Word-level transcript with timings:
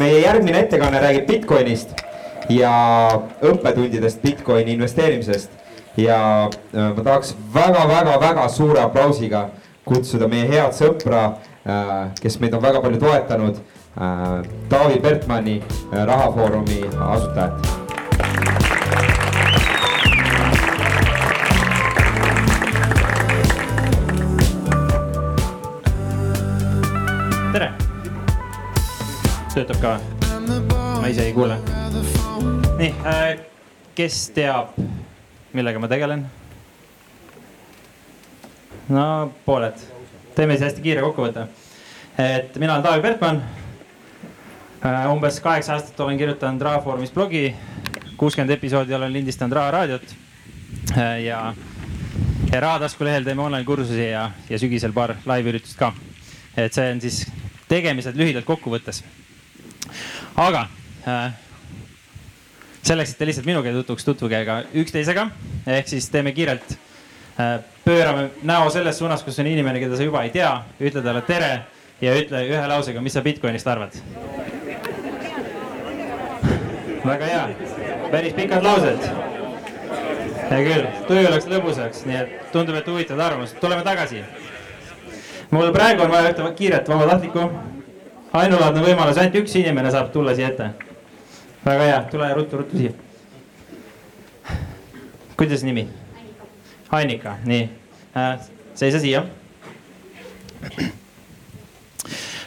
meie 0.00 0.20
järgmine 0.24 0.64
ettekanne 0.64 1.00
räägib 1.02 1.26
Bitcoinist 1.28 1.94
ja 2.50 2.72
õppetundidest 3.42 4.22
Bitcoini 4.22 4.72
investeerimisest. 4.72 5.50
ja 5.96 6.46
äh, 6.46 6.96
ma 6.96 7.02
tahaks 7.02 7.34
väga-väga-väga 7.54 8.48
suure 8.48 8.80
aplausiga 8.80 9.48
kutsuda 9.84 10.28
meie 10.30 10.46
head 10.48 10.72
sõpra, 10.76 11.24
äh, 11.66 11.92
kes 12.22 12.38
meid 12.40 12.54
on 12.54 12.62
väga 12.62 12.80
palju 12.80 13.02
toetanud, 13.02 13.58
äh, 13.98 14.24
Taavi 14.70 15.02
Bertmanni, 15.02 15.60
Rahafoorumi 15.92 16.84
asutajat 17.10 17.79
töötab 29.60 29.80
ka? 29.82 30.00
ma 31.00 31.08
ise 31.08 31.26
ei 31.26 31.32
kuule. 31.36 31.58
nii 32.78 32.92
äh,, 33.04 33.40
kes 33.94 34.30
teab, 34.32 34.76
millega 35.52 35.82
ma 35.82 35.88
tegelen? 35.90 36.22
no 38.88 39.04
pooled, 39.44 39.82
teeme 40.36 40.56
siis 40.56 40.70
hästi 40.70 40.84
kiire 40.86 41.04
kokkuvõtte. 41.04 41.44
et 42.16 42.56
mina 42.56 42.78
olen 42.78 42.86
Taavi 42.86 43.04
Bertmann 43.04 43.42
äh,. 44.84 45.12
umbes 45.12 45.42
kaheksa 45.44 45.76
aastat 45.76 46.00
olen 46.00 46.18
kirjutanud 46.18 46.62
Rahafoorumis 46.62 47.12
blogi, 47.12 47.50
kuuskümmend 48.16 48.56
episoodi 48.56 48.96
olen 48.96 49.12
lindistanud 49.12 49.58
Raha 49.60 49.76
raadiot 49.76 50.16
äh, 50.96 51.20
ja 51.26 51.54
ja 52.52 52.60
Rahatasku 52.60 53.04
lehel 53.04 53.28
teeme 53.28 53.42
online 53.42 53.64
kursusi 53.64 54.08
ja, 54.08 54.30
ja 54.48 54.58
sügisel 54.58 54.96
paar 54.96 55.18
live 55.28 55.52
üritust 55.52 55.76
ka. 55.78 55.92
et 56.56 56.72
see 56.72 56.92
on 56.92 57.00
siis 57.00 57.26
tegemised 57.68 58.16
lühidalt 58.18 58.48
kokkuvõttes. 58.48 59.04
Aga 60.36 60.66
äh, 61.06 61.32
selleks, 62.82 63.12
et 63.12 63.18
te 63.18 63.28
lihtsalt 63.28 63.48
minuga 63.48 63.72
tutvuks, 63.74 64.06
tutvuge 64.06 64.42
ka 64.46 64.62
üksteisega 64.82 65.28
ehk 65.66 65.88
siis 65.88 66.08
teeme 66.10 66.32
kiirelt 66.36 66.76
äh,. 67.40 67.58
pöörame 67.84 68.30
näo 68.42 68.70
selles 68.70 68.98
suunas, 68.98 69.22
kus 69.22 69.38
on 69.38 69.46
inimene, 69.46 69.80
keda 69.80 69.96
sa 69.96 70.06
juba 70.06 70.22
ei 70.22 70.30
tea, 70.30 70.52
ütle 70.80 71.02
talle 71.02 71.22
tere 71.26 71.50
ja 72.00 72.14
ütle 72.16 72.44
ühe 72.48 72.66
lausega, 72.68 73.00
mis 73.00 73.16
sa 73.16 73.22
Bitcoinist 73.22 73.66
arvad. 73.66 73.96
väga 77.06 77.26
hea, 77.26 77.48
päris 78.10 78.36
pikad 78.36 78.62
laused. 78.62 79.10
hea 80.50 80.62
küll, 80.66 80.86
tuju 81.08 81.34
läks 81.34 81.50
lõbusaks, 81.50 82.06
nii 82.06 82.22
et 82.22 82.52
tundub, 82.52 82.76
et 82.76 82.88
huvitavad 82.88 83.26
arvamused, 83.30 83.60
tuleme 83.60 83.84
tagasi 83.86 84.24
mul 85.50 85.72
praegu 85.74 86.02
on 86.04 86.10
vaja 86.10 86.30
ühte 86.30 86.54
kiiret 86.56 86.88
vabatahtlikku. 86.88 87.50
Ainulaadne 88.32 88.82
võimalus, 88.84 89.18
ainult 89.18 89.38
üks 89.42 89.54
inimene 89.58 89.90
saab 89.92 90.10
tulla 90.14 90.34
siia 90.38 90.50
ette. 90.52 90.70
väga 91.64 91.86
hea, 91.88 92.02
tule 92.10 92.28
ruttu-ruttu 92.34 92.78
siia. 92.78 92.92
kuidas 95.36 95.62
nimi? 95.66 95.88
Annika, 96.90 97.36
nii 97.44 97.68
äh,, 98.16 98.38
seisa 98.74 99.00
siia. 99.00 99.24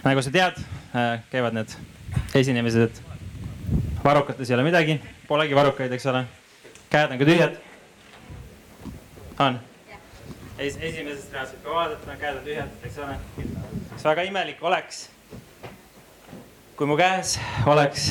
nagu 0.04 0.22
sa 0.22 0.32
tead 0.32 0.62
äh,, 0.96 1.20
käivad 1.32 1.58
need 1.58 1.76
esinemised, 2.36 2.90
et 2.90 3.04
varukates 4.04 4.50
ei 4.50 4.56
ole 4.56 4.64
midagi, 4.64 5.02
polegi 5.28 5.56
varukaid, 5.56 5.92
eks 5.92 6.10
ole. 6.12 6.26
käed 6.90 7.12
on 7.12 7.20
ka 7.22 7.30
tühjad. 7.30 7.62
on 9.40 9.60
es 10.58 10.78
esimesest 10.78 11.34
reast 11.34 11.56
võib 11.56 11.66
ka 11.66 11.76
vaadata, 11.76 12.16
käed 12.22 12.38
on 12.38 12.46
tühjad, 12.46 12.78
eks 12.86 13.00
ole. 13.04 13.18
kas 13.94 14.06
väga 14.06 14.26
imelik 14.30 14.62
oleks, 14.64 15.08
kui 16.84 16.90
mu 16.90 16.98
käes 17.00 17.38
oleks 17.72 18.10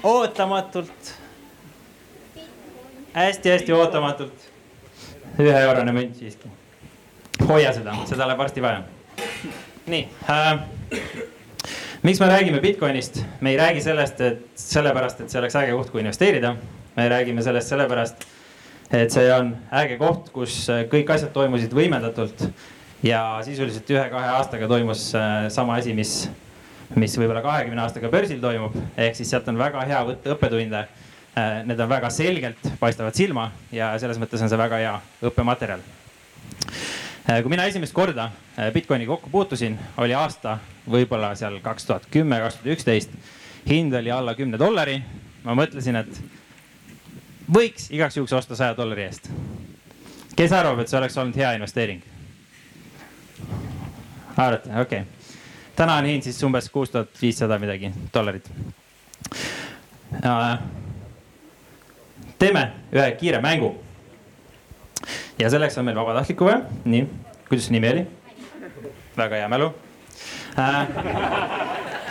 ootamatult 0.00 1.10
hästi,, 2.32 2.44
hästi-hästi 3.14 3.72
ootamatult 3.76 4.46
ühe 5.44 5.58
eurone 5.58 5.92
münt 5.92 6.14
siiski. 6.16 6.48
hoia 7.48 7.74
seda, 7.76 7.98
seda 8.08 8.30
läheb 8.30 8.40
varsti 8.40 8.62
vaja. 8.64 8.80
nii 9.92 10.08
äh,. 10.32 10.62
miks 12.02 12.22
me 12.22 12.28
räägime 12.32 12.62
Bitcoinist, 12.64 13.20
me 13.40 13.50
ei 13.50 13.58
räägi 13.60 13.82
sellest, 13.84 14.20
et 14.20 14.46
sellepärast, 14.56 15.20
et 15.20 15.28
see 15.28 15.42
oleks 15.42 15.58
äge 15.60 15.74
koht, 15.76 15.90
kuhu 15.90 16.00
investeerida. 16.00 16.54
me 16.96 17.08
räägime 17.12 17.44
sellest 17.44 17.74
sellepärast 17.74 18.24
et 18.90 19.12
see 19.12 19.26
on 19.34 19.52
äge 19.82 20.00
koht, 20.00 20.32
kus 20.32 20.62
äh, 20.72 20.86
kõik 20.88 21.12
asjad 21.12 21.36
toimusid 21.36 21.76
võimendatult 21.76 22.48
ja 23.04 23.20
sisuliselt 23.44 23.90
ühe-kahe 23.98 24.32
aastaga 24.38 24.70
toimus 24.72 25.10
äh, 25.12 25.50
sama 25.52 25.76
asi, 25.76 25.92
mis, 25.92 26.22
mis 27.00 27.16
võib-olla 27.18 27.42
kahekümne 27.42 27.82
aastaga 27.82 28.10
börsil 28.12 28.40
toimub. 28.40 28.76
ehk 28.96 29.16
siis 29.16 29.30
sealt 29.30 29.48
on 29.48 29.58
väga 29.58 29.84
hea 29.88 30.02
võtta 30.06 30.34
õppetunde. 30.34 30.84
Äh, 31.34 31.64
need 31.66 31.80
on 31.80 31.88
väga 31.90 32.10
selgelt, 32.14 32.68
paistavad 32.78 33.14
silma 33.14 33.48
ja 33.72 33.90
selles 33.98 34.20
mõttes 34.22 34.42
on 34.42 34.50
see 34.50 34.58
väga 34.58 34.78
hea 34.78 34.94
õppematerjal. 35.22 35.82
kui 37.42 37.50
mina 37.50 37.64
esimest 37.64 37.94
korda 37.96 38.30
Bitcoiniga 38.72 39.16
kokku 39.16 39.30
puutusin, 39.30 39.78
oli 39.96 40.14
aasta 40.14 40.58
võib-olla 40.90 41.34
seal 41.34 41.58
kaks 41.64 41.86
tuhat 41.86 42.06
kümme, 42.10 42.38
kaks 42.38 42.60
tuhat 42.60 42.76
üksteist. 42.76 43.10
hind 43.68 43.94
oli 43.94 44.10
alla 44.10 44.34
kümne 44.34 44.58
dollari. 44.58 45.02
ma 45.44 45.54
mõtlesin, 45.54 45.96
et 45.96 46.22
võiks 47.52 47.90
igaks 47.90 48.16
juhuks 48.16 48.32
osta 48.32 48.56
saja 48.56 48.76
dollari 48.76 49.02
eest. 49.08 49.30
kes 50.36 50.52
arvab, 50.52 50.78
et 50.80 50.88
see 50.88 50.98
oleks 50.98 51.18
olnud 51.18 51.36
hea 51.36 51.52
investeering? 51.58 52.02
arvate, 54.36 54.70
okei 54.80 55.00
okay.. 55.00 55.13
Täna 55.76 55.96
on 55.98 56.06
hind 56.06 56.22
siis 56.22 56.42
umbes 56.46 56.68
kuus 56.70 56.90
tuhat 56.90 57.22
viissada 57.22 57.58
midagi 57.58 57.90
dollarit. 58.14 58.50
teeme 62.38 62.72
ühe 62.92 63.10
kiire 63.18 63.40
mängu. 63.40 63.74
ja 65.38 65.50
selleks 65.50 65.78
on 65.78 65.84
meil 65.84 65.96
vabatahtlikku 65.96 66.44
vaja, 66.44 66.60
nii, 66.84 67.08
kuidas 67.48 67.66
su 67.66 67.72
nimi 67.72 67.88
oli? 67.90 68.06
väga 69.16 69.36
hea 69.36 69.48
mälu. 69.48 69.74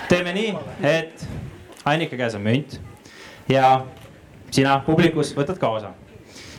teeme 0.09 0.33
nii, 0.33 0.55
et 0.81 1.27
Annika 1.85 2.17
käes 2.17 2.35
on 2.35 2.41
münt 2.41 2.79
ja 3.49 3.85
sina 4.51 4.79
publikus 4.85 5.33
võtad 5.35 5.59
ka 5.59 5.69
osa. 5.69 5.93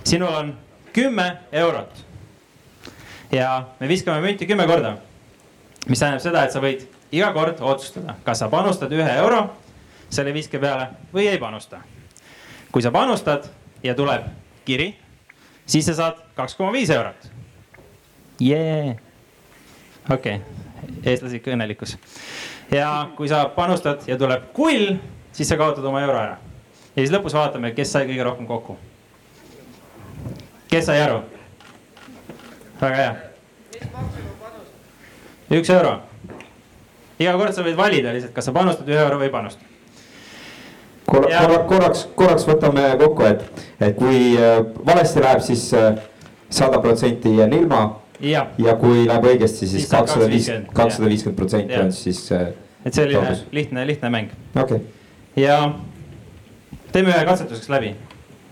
sinul 0.05 0.35
on 0.35 0.57
kümme 0.93 1.37
eurot. 1.53 2.05
ja 3.33 3.69
me 3.81 3.89
viskame 3.89 4.21
münti 4.21 4.47
kümme 4.47 4.67
korda. 4.67 4.97
mis 5.89 5.99
tähendab 5.99 6.23
seda, 6.23 6.45
et 6.45 6.53
sa 6.53 6.61
võid 6.61 6.94
iga 7.15 7.33
kord 7.33 7.61
otsustada, 7.61 8.17
kas 8.25 8.43
sa 8.43 8.49
panustad 8.53 8.93
ühe 8.93 9.11
euro 9.19 9.47
selle 10.11 10.35
viske 10.35 10.59
peale 10.63 10.89
või 11.15 11.29
ei 11.31 11.39
panusta. 11.39 11.81
kui 12.73 12.83
sa 12.83 12.91
panustad 12.91 13.47
ja 13.83 13.95
tuleb 13.95 14.27
kiri, 14.65 14.95
siis 15.67 15.87
sa 15.87 15.95
saad 15.95 16.21
kaks 16.35 16.55
koma 16.55 16.73
viis 16.73 16.91
eurot. 16.91 17.31
jee, 18.41 18.97
okei 20.11 20.41
eestlaslik 21.05 21.47
õnnelikkus. 21.49 21.97
ja 22.73 23.09
kui 23.17 23.29
sa 23.29 23.45
panustad 23.55 24.09
ja 24.09 24.19
tuleb 24.19 24.51
kull, 24.53 24.97
siis 25.33 25.49
sa 25.49 25.57
kaotad 25.57 25.85
oma 25.85 26.03
euro 26.03 26.19
ära 26.19 26.39
ja 26.95 27.03
siis 27.03 27.13
lõpus 27.13 27.35
vaatame, 27.35 27.73
kes 27.75 27.93
sai 27.93 28.07
kõige 28.09 28.25
rohkem 28.25 28.47
kokku. 28.47 28.79
kes 30.71 30.87
sai 30.87 31.01
aru? 31.03 31.23
väga 32.81 32.97
hea. 32.97 33.15
üks 35.59 35.71
euro. 35.71 35.99
Iga 37.19 37.37
kord 37.39 37.55
sa 37.55 37.65
võid 37.67 37.79
valida 37.79 38.13
lihtsalt, 38.15 38.35
kas 38.35 38.49
sa 38.49 38.55
panustad 38.57 38.89
ühe 38.91 39.01
euro 39.01 39.21
või 39.21 39.29
ei 39.29 39.35
panusta. 39.35 39.71
korra, 41.07 41.29
korra, 41.29 41.59
korraks, 41.71 42.07
korraks 42.17 42.47
võtame 42.49 42.89
kokku, 43.01 43.27
et, 43.29 43.63
et 43.81 43.97
kui 43.99 44.35
äh, 44.41 44.59
valesti 44.87 45.23
läheb 45.23 45.45
siis, 45.45 45.69
siis 45.71 45.79
äh, 45.79 46.03
sada 46.51 46.81
protsenti 46.83 47.37
jään 47.37 47.53
ilma. 47.53 47.85
ja, 48.21 48.47
kui 48.81 49.07
läheb 49.07 49.27
õigesti, 49.31 49.69
siis 49.69 49.89
kakssada 49.91 50.29
viiskümmend, 50.31 50.71
kakssada 50.75 51.11
viiskümmend 51.11 51.39
protsenti 51.39 51.81
on 51.81 51.93
siis. 51.93 52.27
Äh, 52.33 52.53
et 52.85 52.95
selline 52.95 53.37
lihtne, 53.53 53.87
lihtne 53.87 54.11
mäng. 54.11 54.33
okay.. 54.63 54.81
ja 55.37 55.75
teeme 56.93 57.11
ühe 57.15 57.25
katsetuseks 57.27 57.71
läbi, 57.73 57.95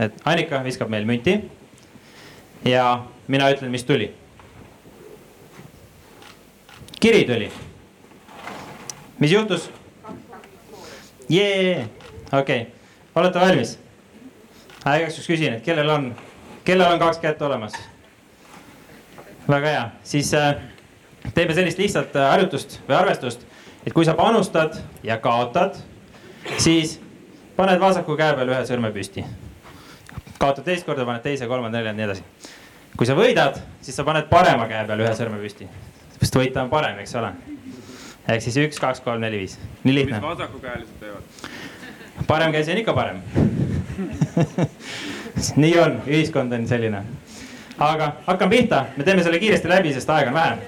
et 0.03 0.23
Annika 0.25 0.63
viskab 0.65 0.91
meil 0.91 1.07
münti. 1.09 1.39
ja 2.65 2.87
mina 3.29 3.51
ütlen, 3.51 3.71
mis 3.71 3.85
tuli. 3.85 4.13
kiri 7.01 7.25
tuli. 7.25 7.51
Mis 9.19 9.33
juhtus? 9.33 9.71
jee, 11.29 11.89
okei 12.33 12.67
olete 13.15 13.41
valmis? 13.41 13.79
igaks 14.83 15.17
juhuks 15.17 15.29
küsin, 15.29 15.57
et 15.57 15.65
kellel 15.65 15.91
on, 15.91 16.13
kellel 16.65 16.95
on 16.95 16.99
kaks 17.03 17.21
kätt 17.23 17.43
olemas? 17.43 17.77
väga 19.49 19.69
hea, 19.69 19.87
siis 20.07 20.35
äh, 20.35 20.55
teeme 21.35 21.55
sellist 21.55 21.79
lihtsat 21.79 22.17
äh, 22.17 22.29
harjutust 22.31 22.79
või 22.89 22.97
arvestust, 22.99 23.47
et 23.87 23.93
kui 23.93 24.07
sa 24.07 24.15
panustad 24.19 24.79
ja 25.03 25.19
kaotad, 25.23 25.79
siis 26.59 26.99
paned 27.57 27.81
vasaku 27.81 28.17
käe 28.19 28.37
peal 28.39 28.55
ühe 28.55 28.61
sõrme 28.69 28.93
püsti. 28.95 29.25
kaotad 30.39 30.65
teist 30.65 30.87
korda, 30.87 31.07
paned 31.07 31.23
teise, 31.23 31.47
kolmanda, 31.47 31.79
neljanda, 31.79 31.99
nii 31.99 32.11
edasi. 32.11 32.25
kui 32.97 33.07
sa 33.07 33.19
võidad, 33.19 33.61
siis 33.81 33.97
sa 33.97 34.05
paned 34.05 34.31
parema 34.31 34.69
käe 34.71 34.87
peal 34.87 35.05
ühe 35.05 35.15
sõrme 35.19 35.43
püsti. 35.43 35.69
sest 36.21 36.39
võita 36.39 36.63
on 36.63 36.71
parem, 36.71 36.99
eks 37.03 37.15
ole. 37.21 37.35
Ehk 38.29 38.43
siis 38.45 38.57
üks, 38.63 38.79
kaks, 38.83 39.03
kolm, 39.05 39.23
neli, 39.25 39.43
viis, 39.43 39.59
nii 39.85 39.95
lihtne. 39.95 40.19
mis 40.21 40.27
vasakukäelised 40.27 41.01
teevad? 41.01 41.23
paremkäsi 42.27 42.73
on 42.73 42.79
ikka 42.79 42.95
parem 42.95 43.23
nii 45.63 45.79
on, 45.79 45.97
ühiskond 46.07 46.53
on 46.55 46.67
selline. 46.69 47.03
aga 47.79 48.13
hakkame 48.27 48.57
pihta, 48.57 48.85
me 48.97 49.05
teeme 49.05 49.25
selle 49.25 49.41
kiiresti 49.43 49.71
läbi, 49.71 49.95
sest 49.95 50.11
aega 50.11 50.31
on 50.31 50.39
vähe 50.39 50.59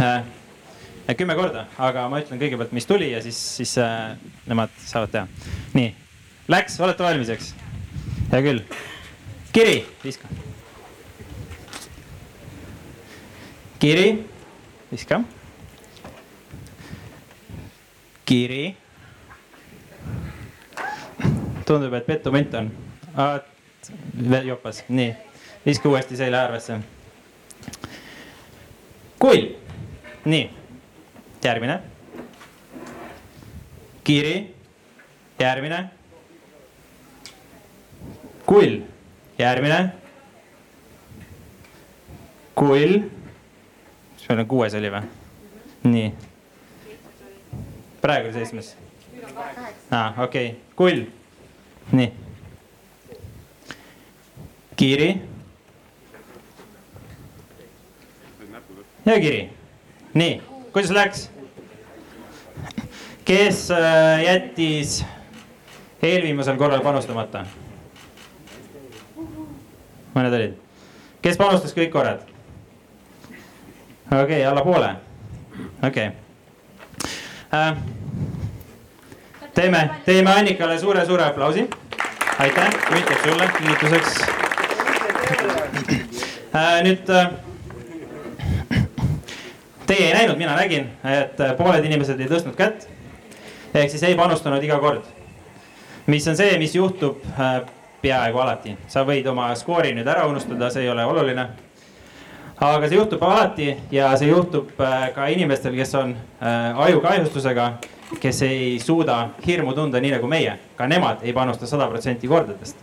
äh,. 0.00 1.16
kümme 1.16 1.34
korda, 1.34 1.66
aga 1.78 2.06
ma 2.08 2.20
ütlen 2.22 2.38
kõigepealt, 2.42 2.76
mis 2.76 2.86
tuli 2.86 3.10
ja 3.12 3.22
siis, 3.24 3.40
siis 3.56 3.74
äh, 3.82 4.14
nemad 4.46 4.70
saavad 4.84 5.16
teha. 5.16 5.50
nii, 5.74 5.90
läks, 6.52 6.78
olete 6.80 7.06
valmis, 7.06 7.32
eks? 7.34 7.54
hea 8.30 8.44
küll. 8.46 8.62
kiri, 9.52 9.82
viska. 10.04 10.30
kiri, 13.80 14.06
viska. 14.92 15.22
Kiri 18.30 18.76
tundub, 21.66 21.94
et 21.94 22.06
pettument 22.06 22.54
on. 22.54 22.70
jopas, 24.46 24.84
nii, 24.88 25.14
viska 25.66 25.88
uuesti 25.88 26.16
seljaäärvesse. 26.16 26.78
kull, 29.18 29.46
nii, 30.24 30.50
järgmine. 31.44 31.80
kiri, 34.04 34.54
järgmine. 35.40 35.84
kull, 38.46 38.80
järgmine. 39.38 39.92
kull, 42.54 42.98
meil 44.28 44.38
on 44.38 44.46
kuues 44.46 44.74
oli 44.74 44.90
või? 44.90 45.06
nii. 45.82 46.29
Praegu 48.00 48.32
seitsmes. 48.32 48.76
aa, 49.90 50.14
okei 50.24 50.46
okay., 50.46 50.60
kull 50.76 51.04
nii. 51.92 52.12
Kiri. 54.76 55.22
ja 59.06 59.20
Kiri. 59.20 59.50
nii, 60.14 60.42
kuidas 60.72 60.90
läks? 60.90 61.30
kes 63.24 63.70
äh, 63.70 64.24
jättis 64.24 65.04
eelviimasel 66.02 66.56
korral 66.56 66.80
panustamata? 66.80 67.44
mõned 70.14 70.34
olid. 70.40 70.56
kes 71.22 71.38
panustas 71.38 71.76
kõik 71.76 71.92
korrad? 71.92 72.24
okei 74.08 74.24
okay,, 74.24 74.42
alla 74.44 74.64
poole. 74.64 74.94
okei 75.82 76.08
okay. 76.08 76.19
Äh, 77.54 77.76
teeme, 79.54 79.90
teeme 80.04 80.30
Annikale 80.30 80.78
suure-suure 80.78 81.24
aplausi. 81.24 81.68
aitäh, 82.38 82.68
jääb 82.90 83.22
sulle 83.22 83.48
kingituseks 83.58 84.20
äh,. 86.54 86.82
nüüd 86.82 87.10
äh, 87.10 87.30
teie 89.86 90.06
ei 90.06 90.14
näinud, 90.14 90.38
mina 90.38 90.54
nägin, 90.56 90.86
et 91.04 91.42
pooled 91.58 91.84
inimesed 91.84 92.20
ei 92.20 92.30
tõstnud 92.30 92.54
kätt. 92.56 92.86
ehk 93.74 93.90
siis 93.90 94.02
ei 94.02 94.14
panustanud 94.14 94.62
iga 94.62 94.78
kord. 94.78 95.02
mis 96.06 96.28
on 96.28 96.36
see, 96.36 96.58
mis 96.58 96.74
juhtub 96.74 97.18
peaaegu 98.02 98.38
alati, 98.38 98.76
sa 98.88 99.04
võid 99.04 99.26
oma 99.28 99.50
skoori 99.54 99.92
nüüd 99.94 100.08
ära 100.08 100.26
unustada, 100.26 100.70
see 100.70 100.82
ei 100.86 100.90
ole 100.90 101.04
oluline 101.04 101.48
aga 102.60 102.88
see 102.88 102.96
juhtub 102.96 103.22
alati 103.22 103.76
ja 103.90 104.10
see 104.20 104.28
juhtub 104.28 104.80
äh, 104.80 105.08
ka 105.14 105.26
inimestel, 105.32 105.74
kes 105.76 105.94
on 105.94 106.12
äh, 106.16 106.80
ajukahjustusega 106.86 107.72
kes 108.20 108.42
ei 108.42 108.78
suuda 108.80 109.28
hirmu 109.46 109.72
tunda 109.72 110.00
nii 110.00 110.10
nagu 110.16 110.28
meie, 110.28 110.58
ka 110.76 110.86
nemad 110.86 111.22
ei 111.22 111.32
panusta 111.32 111.66
sada 111.66 111.88
protsenti 111.88 112.28
kordadest. 112.28 112.76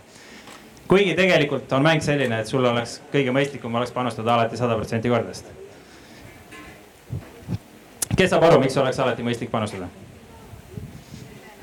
kuigi 0.88 1.14
tegelikult 1.14 1.72
on 1.72 1.82
mäng 1.82 2.00
selline, 2.00 2.40
et 2.40 2.46
sul 2.46 2.64
oleks 2.64 3.00
kõige 3.12 3.32
mõistlikum 3.32 3.74
oleks 3.74 3.92
panustada 3.92 4.34
alati 4.34 4.56
sada 4.56 4.76
protsenti 4.76 5.08
kordadest. 5.08 5.46
kes 8.16 8.30
saab 8.30 8.42
aru, 8.42 8.60
miks 8.60 8.76
oleks 8.76 8.98
alati 8.98 9.22
mõistlik 9.22 9.50
panustada? 9.50 9.88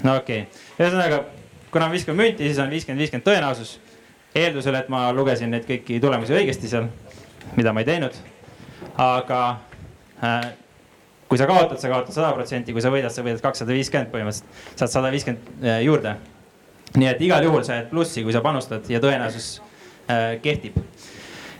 no 0.04 0.16
okei 0.16 0.46
okay., 0.46 0.62
ühesõnaga 0.80 1.24
kuna 1.72 1.90
me 1.90 1.98
viskame 1.98 2.24
münti, 2.24 2.46
siis 2.48 2.60
on 2.60 2.70
viiskümmend, 2.70 3.02
viiskümmend 3.02 3.26
tõenäosus. 3.28 3.80
eeldusel, 4.36 4.76
et 4.76 4.90
ma 4.90 5.14
lugesin 5.16 5.52
neid 5.52 5.64
kõiki 5.64 5.98
tulemusi 6.04 6.34
õigesti 6.36 6.68
seal, 6.68 6.90
mida 7.56 7.74
ma 7.74 7.84
ei 7.84 7.90
teinud. 7.90 8.22
aga 8.98 9.42
äh, 10.24 10.54
kui 11.28 11.38
sa 11.38 11.48
kaotad, 11.50 11.80
sa 11.82 11.90
kaotad 11.90 12.14
sada 12.14 12.32
protsenti, 12.34 12.74
kui 12.74 12.82
sa 12.84 12.92
võidad, 12.94 13.14
sa 13.14 13.24
võidad 13.26 13.42
kakssada 13.44 13.74
viiskümmend 13.74 14.12
põhimõtteliselt, 14.14 14.80
saad 14.80 14.94
sada 14.94 15.12
viiskümmend 15.14 15.66
äh, 15.66 15.82
juurde. 15.86 16.16
nii 16.96 17.08
et 17.12 17.22
igal 17.22 17.44
juhul 17.44 17.64
sa 17.68 17.80
jääd 17.80 17.90
plussi, 17.92 18.24
kui 18.24 18.34
sa 18.34 18.42
panustad 18.42 18.90
ja 18.90 19.00
tõenäosus 19.04 19.62
äh, 20.10 20.36
kehtib. 20.42 20.78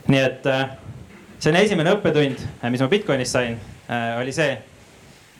nii 0.08 0.20
et 0.20 0.46
äh, 0.46 0.70
see 1.38 1.50
on 1.50 1.58
esimene 1.60 1.92
õppetund, 1.96 2.40
äh, 2.62 2.70
mis 2.70 2.80
ma 2.80 2.88
Bitcoinist 2.88 3.36
sain 3.36 3.58
äh,, 3.90 4.14
oli 4.20 4.32
see, 4.32 4.56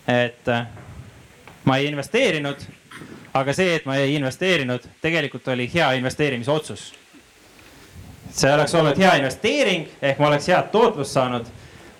et 0.06 0.48
äh, 0.52 0.66
ma 1.64 1.78
ei 1.78 1.88
investeerinud. 1.90 2.66
aga 3.36 3.52
see, 3.52 3.74
et 3.76 3.84
ma 3.84 3.98
ei 4.00 4.14
investeerinud, 4.16 4.84
tegelikult 5.02 5.48
oli 5.52 5.66
hea 5.68 5.90
investeerimisotsus. 5.98 6.86
See 8.36 8.52
oleks 8.52 8.74
olnud 8.74 8.98
hea 9.00 9.14
investeering 9.22 9.86
ehk 10.02 10.18
ma 10.20 10.28
oleks 10.28 10.48
head 10.52 10.68
tootlust 10.72 11.16
saanud 11.16 11.46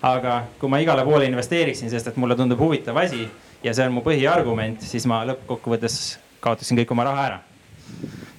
aga 0.01 0.43
kui 0.59 0.69
ma 0.69 0.79
igale 0.81 1.03
poole 1.05 1.25
investeeriksin, 1.25 1.89
sest 1.89 2.11
et 2.11 2.17
mulle 2.21 2.35
tundub 2.37 2.59
huvitav 2.61 2.97
asi 3.01 3.27
ja 3.63 3.73
see 3.73 3.87
on 3.87 3.95
mu 3.95 4.03
põhiargument, 4.05 4.83
siis 4.85 5.07
ma 5.09 5.23
lõppkokkuvõttes 5.31 6.17
kaotaksin 6.43 6.77
kõik 6.81 6.93
oma 6.93 7.07
raha 7.07 7.25
ära. 7.25 7.39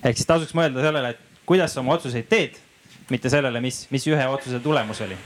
ehk 0.04 0.16
siis 0.16 0.26
tasuks 0.26 0.54
mõelda 0.54 0.84
sellele, 0.84 1.10
et 1.10 1.42
kuidas 1.46 1.74
sa 1.74 1.80
oma 1.80 1.96
otsuseid 1.96 2.28
teed, 2.28 2.60
mitte 3.10 3.30
sellele, 3.30 3.60
mis, 3.60 3.86
mis 3.90 4.06
ühe 4.06 4.28
otsuse 4.28 4.60
tulemus 4.60 5.00
oli. 5.00 5.16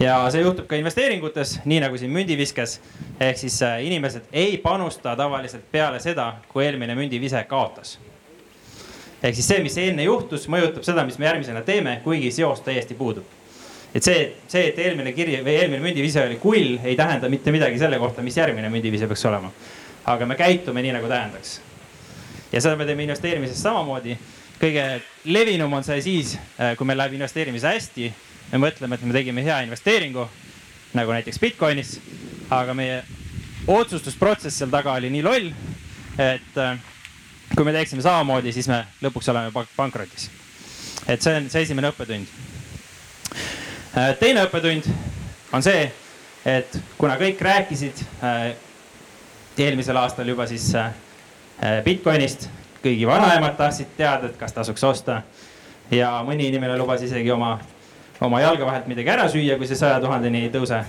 ja 0.00 0.20
see 0.30 0.44
juhtub 0.44 0.66
ka 0.66 0.78
investeeringutes, 0.78 1.60
nii 1.64 1.80
nagu 1.82 1.98
siin 1.98 2.12
mündiviskes. 2.14 2.80
ehk 3.20 3.38
siis 3.38 3.62
äh, 3.62 3.82
inimesed 3.84 4.30
ei 4.32 4.56
panusta 4.58 5.16
tavaliselt 5.16 5.66
peale 5.72 6.00
seda, 6.00 6.36
kui 6.48 6.64
eelmine 6.64 6.94
mündivise 6.94 7.44
kaotas. 7.44 7.98
Ehk 9.26 9.34
siis 9.34 9.48
see, 9.48 9.62
mis 9.64 9.76
enne 9.82 10.06
juhtus, 10.06 10.46
mõjutab 10.52 10.86
seda, 10.86 11.04
mis 11.04 11.18
me 11.18 11.26
järgmisena 11.26 11.64
teeme, 11.66 12.00
kuigi 12.04 12.30
seos 12.34 12.62
täiesti 12.64 12.94
puudub 12.94 13.26
et 13.96 14.04
see, 14.04 14.24
see, 14.50 14.70
et 14.70 14.78
eelmine 14.82 15.12
kiri 15.16 15.38
või 15.44 15.54
eelmine 15.56 15.80
mündivise 15.80 16.20
oli 16.26 16.36
kull, 16.40 16.76
ei 16.84 16.96
tähenda 16.98 17.30
mitte 17.32 17.52
midagi 17.54 17.78
selle 17.80 17.96
kohta, 18.00 18.24
mis 18.24 18.36
järgmine 18.36 18.68
mündivise 18.72 19.08
peaks 19.08 19.24
olema. 19.28 19.52
aga 20.06 20.26
me 20.26 20.36
käitume 20.38 20.82
nii, 20.82 20.92
nagu 20.98 21.08
tähendaks. 21.08 21.60
ja 22.52 22.60
seda 22.60 22.76
me 22.76 22.86
teeme 22.86 23.06
investeerimises 23.06 23.62
samamoodi. 23.62 24.18
kõige 24.60 24.84
levinum 25.24 25.72
on 25.72 25.84
see 25.84 26.02
siis, 26.02 26.36
äh, 26.60 26.76
kui 26.76 26.86
meil 26.86 26.98
läheb 26.98 27.16
investeerimise 27.16 27.72
hästi. 27.72 28.12
me 28.52 28.58
mõtleme, 28.68 28.94
et 28.94 29.02
me 29.02 29.12
tegime 29.12 29.44
hea 29.44 29.60
investeeringu 29.64 30.28
nagu 30.94 31.12
näiteks 31.12 31.38
Bitcoinis, 31.38 32.00
aga 32.50 32.74
meie 32.74 33.02
otsustusprotsess 33.66 34.58
seal 34.58 34.70
taga 34.70 34.92
oli 34.92 35.10
nii 35.10 35.22
loll, 35.22 35.50
et 36.18 36.60
äh, 36.60 36.76
kui 37.56 37.64
me 37.64 37.72
teeksime 37.72 38.02
samamoodi, 38.04 38.52
siis 38.52 38.68
me 38.68 38.84
lõpuks 39.02 39.30
oleme 39.32 39.66
pankrotis. 39.76 40.30
et 41.08 41.22
see 41.22 41.36
on 41.36 41.50
see 41.50 41.62
esimene 41.62 41.88
õppetund 41.88 42.46
Äh, 43.96 44.12
teine 44.20 44.42
õppetund 44.44 44.84
on 45.56 45.62
see, 45.64 45.86
et 46.44 46.74
kuna 46.98 47.14
kõik 47.16 47.40
rääkisid 47.40 48.02
äh, 48.20 48.50
eelmisel 49.56 49.96
aastal 49.96 50.28
juba 50.28 50.44
siis 50.50 50.66
äh, 50.76 50.90
Bitcoinist, 51.84 52.50
kõigi 52.82 53.06
vanaemad 53.08 53.56
tahtsid 53.56 53.94
teada, 53.96 54.28
et 54.28 54.36
kas 54.36 54.52
tasuks 54.52 54.84
osta. 54.84 55.22
ja 55.90 56.10
mõni 56.26 56.50
inimene 56.50 56.76
lubas 56.76 57.02
isegi 57.06 57.30
oma, 57.30 57.54
oma 58.20 58.40
jalge 58.42 58.66
vahelt 58.66 58.88
midagi 58.90 59.08
ära 59.08 59.28
süüa, 59.32 59.56
kui 59.56 59.66
see 59.70 59.78
saja 59.80 60.00
tuhandeni 60.02 60.44
ei 60.44 60.52
tõuse. 60.52 60.82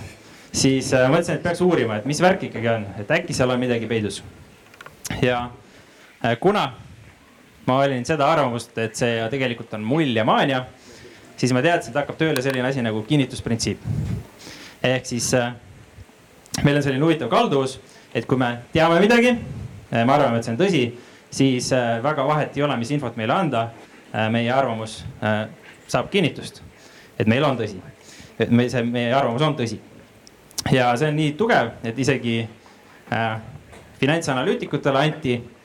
siis 0.52 0.92
mõtlesin, 0.92 1.38
et 1.38 1.42
peaks 1.42 1.64
uurima, 1.64 1.96
et 1.96 2.04
mis 2.04 2.20
värk 2.20 2.44
ikkagi 2.50 2.68
on, 2.68 2.86
et 3.00 3.10
äkki 3.10 3.32
seal 3.32 3.50
on 3.50 3.60
midagi 3.60 3.86
peidus. 3.86 4.22
ja 5.22 5.46
kuna 6.40 6.72
ma 7.66 7.78
olin 7.84 8.04
seda 8.04 8.26
arvamust, 8.32 8.78
et 8.78 8.96
see 8.96 9.20
tegelikult 9.30 9.74
on 9.76 9.84
muljemaania 9.84 10.64
siis 11.38 11.54
ma 11.54 11.62
teadsin, 11.62 11.92
et 11.92 12.00
hakkab 12.00 12.18
tööle 12.18 12.42
selline 12.42 12.66
asi 12.68 12.82
nagu 12.82 13.02
kinnitusprintsiip. 13.06 13.82
ehk 14.82 15.06
siis 15.06 15.32
äh, 15.34 15.52
meil 16.64 16.76
on 16.76 16.82
selline 16.82 17.04
huvitav 17.04 17.30
kalduvus, 17.30 17.78
et 18.14 18.26
kui 18.26 18.38
me 18.38 18.50
teame 18.72 19.00
midagi, 19.02 19.34
äh, 19.34 20.04
me 20.04 20.12
arvame, 20.14 20.38
et 20.38 20.46
see 20.46 20.54
on 20.54 20.58
tõsi, 20.58 20.82
siis 21.30 21.72
äh, 21.72 21.98
väga 22.02 22.26
vahet 22.26 22.56
ei 22.56 22.64
ole, 22.66 22.76
mis 22.76 22.90
infot 22.94 23.16
meile 23.16 23.34
anda 23.34 23.68
äh,. 24.12 24.30
meie 24.30 24.50
arvamus 24.52 25.04
äh, 25.22 25.44
saab 25.86 26.10
kinnitust, 26.10 26.62
et 27.18 27.26
meil 27.26 27.44
on 27.44 27.58
tõsi, 27.58 27.78
et 28.38 28.50
me, 28.50 28.68
see 28.70 28.82
meie 28.82 29.14
arvamus 29.14 29.42
on 29.42 29.54
tõsi. 29.58 29.78
ja 30.72 30.90
see 30.96 31.12
on 31.12 31.16
nii 31.16 31.36
tugev, 31.38 31.76
et 31.84 31.98
isegi 31.98 32.40
äh, 33.12 33.38
finantsanalüütikutele 34.00 35.06
anti 35.06 35.38
äh, 35.38 35.57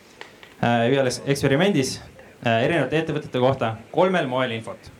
ühes 0.64 1.22
eksperimendis 1.28 1.98
äh, 2.00 2.64
erinevate 2.66 3.02
ettevõtete 3.02 3.42
kohta 3.42 3.76
kolmel 3.92 4.28
moel 4.32 4.54
infot 4.56 4.92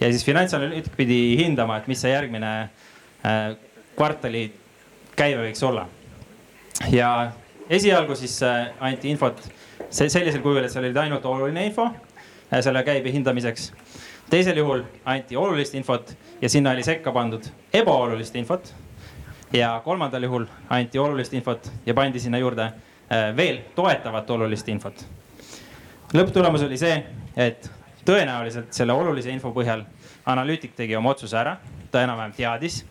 ja 0.00 0.10
siis 0.12 0.24
finantsanalüütik 0.26 0.94
pidi 0.96 1.36
hindama, 1.40 1.78
et 1.78 1.88
mis 1.90 2.00
see 2.02 2.12
järgmine 2.12 2.52
äh, 3.26 3.56
kvartali 3.96 4.48
käive 5.18 5.48
võiks 5.48 5.64
olla. 5.66 5.88
ja 6.92 7.32
esialgu 7.70 8.14
siis 8.16 8.38
äh, 8.46 8.68
anti 8.80 9.10
infot 9.10 9.40
sellisel 9.90 10.42
kujul, 10.42 10.64
et 10.64 10.72
seal 10.72 10.86
oli 10.86 10.98
ainult 11.02 11.26
oluline 11.26 11.66
info 11.66 11.88
äh, 11.88 12.60
selle 12.62 12.84
käibe 12.86 13.12
hindamiseks. 13.12 13.72
teisel 14.30 14.60
juhul 14.62 14.84
anti 15.04 15.36
olulist 15.36 15.74
infot 15.74 16.14
ja 16.42 16.48
sinna 16.48 16.76
oli 16.76 16.84
sekka 16.86 17.12
pandud 17.12 17.50
ebaolulist 17.72 18.36
infot. 18.36 18.74
ja 19.52 19.80
kolmandal 19.84 20.22
juhul 20.22 20.46
anti 20.70 20.98
olulist 20.98 21.34
infot 21.34 21.72
ja 21.86 21.94
pandi 21.94 22.20
sinna 22.20 22.38
juurde 22.38 22.70
äh, 22.70 22.87
veel 23.36 23.62
toetavat 23.74 24.30
olulist 24.30 24.68
infot. 24.68 25.04
lõpptulemus 26.14 26.64
oli 26.66 26.78
see, 26.78 27.02
et 27.36 27.70
tõenäoliselt 28.08 28.72
selle 28.72 28.92
olulise 28.92 29.30
info 29.32 29.52
põhjal 29.52 29.84
analüütik 30.28 30.74
tegi 30.76 30.96
oma 30.96 31.12
otsuse 31.14 31.36
ära, 31.40 31.56
ta 31.90 32.02
enam-vähem 32.04 32.32
teadis. 32.36 32.84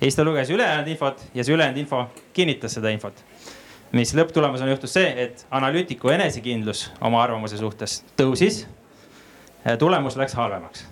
ja 0.00 0.06
siis 0.06 0.16
ta 0.16 0.24
luges 0.24 0.50
ülejäänud 0.50 0.88
infot 0.88 1.22
ja 1.34 1.44
see 1.44 1.54
ülejäänud 1.54 1.78
info 1.78 2.06
kinnitas 2.32 2.74
seda 2.74 2.90
infot. 2.90 3.24
mis 3.92 4.14
lõpptulemusena 4.14 4.70
juhtus 4.70 4.94
see, 4.94 5.14
et 5.24 5.46
analüütiku 5.50 6.08
enesekindlus 6.08 6.90
oma 7.00 7.22
arvamuse 7.22 7.56
suhtes 7.56 8.04
tõusis. 8.16 8.66
tulemus 9.78 10.16
läks 10.16 10.34
halvemaks. 10.34 10.86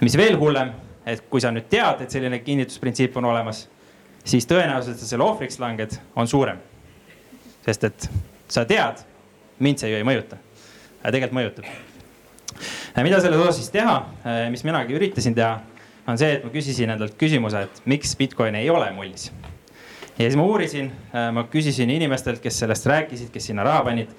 mis 0.00 0.16
veel 0.16 0.38
hullem, 0.38 0.72
et 1.06 1.24
kui 1.30 1.40
sa 1.40 1.50
nüüd 1.50 1.68
tead, 1.68 2.00
et 2.00 2.10
selline 2.10 2.38
kinnitusprintsiip 2.38 3.16
on 3.16 3.24
olemas, 3.24 3.68
siis 4.24 4.46
tõenäosus, 4.46 4.92
et 4.92 4.98
sa 4.98 5.06
selle 5.06 5.24
ohvriks 5.24 5.58
langed, 5.58 5.98
on 6.16 6.28
suurem. 6.28 6.58
Sest 7.64 7.84
et 7.90 8.08
sa 8.48 8.64
tead, 8.68 9.00
mind 9.58 9.80
see 9.80 9.90
ju 9.90 10.00
ei 10.00 10.06
mõjuta 10.06 10.38
tegelikult 11.12 11.36
mõjutab. 11.36 11.66
mida 13.02 13.20
selles 13.20 13.40
osas 13.40 13.58
siis 13.60 13.72
teha, 13.74 13.96
mis 14.52 14.64
minagi 14.64 14.96
üritasin 14.96 15.34
teha, 15.36 15.58
on 16.08 16.20
see, 16.20 16.36
et 16.36 16.44
ma 16.44 16.52
küsisin 16.52 16.92
endalt 16.94 17.16
küsimuse, 17.20 17.64
et 17.66 17.82
miks 17.90 18.14
Bitcoin 18.16 18.54
ei 18.54 18.70
ole 18.70 18.90
mullis. 18.96 19.30
ja 20.18 20.24
siis 20.24 20.36
ma 20.36 20.46
uurisin, 20.48 20.92
ma 21.32 21.46
küsisin 21.50 21.90
inimestelt, 21.90 22.40
kes 22.40 22.62
sellest 22.64 22.86
rääkisid, 22.86 23.32
kes 23.32 23.50
sinna 23.50 23.64
raha 23.64 23.84
panid. 23.84 24.14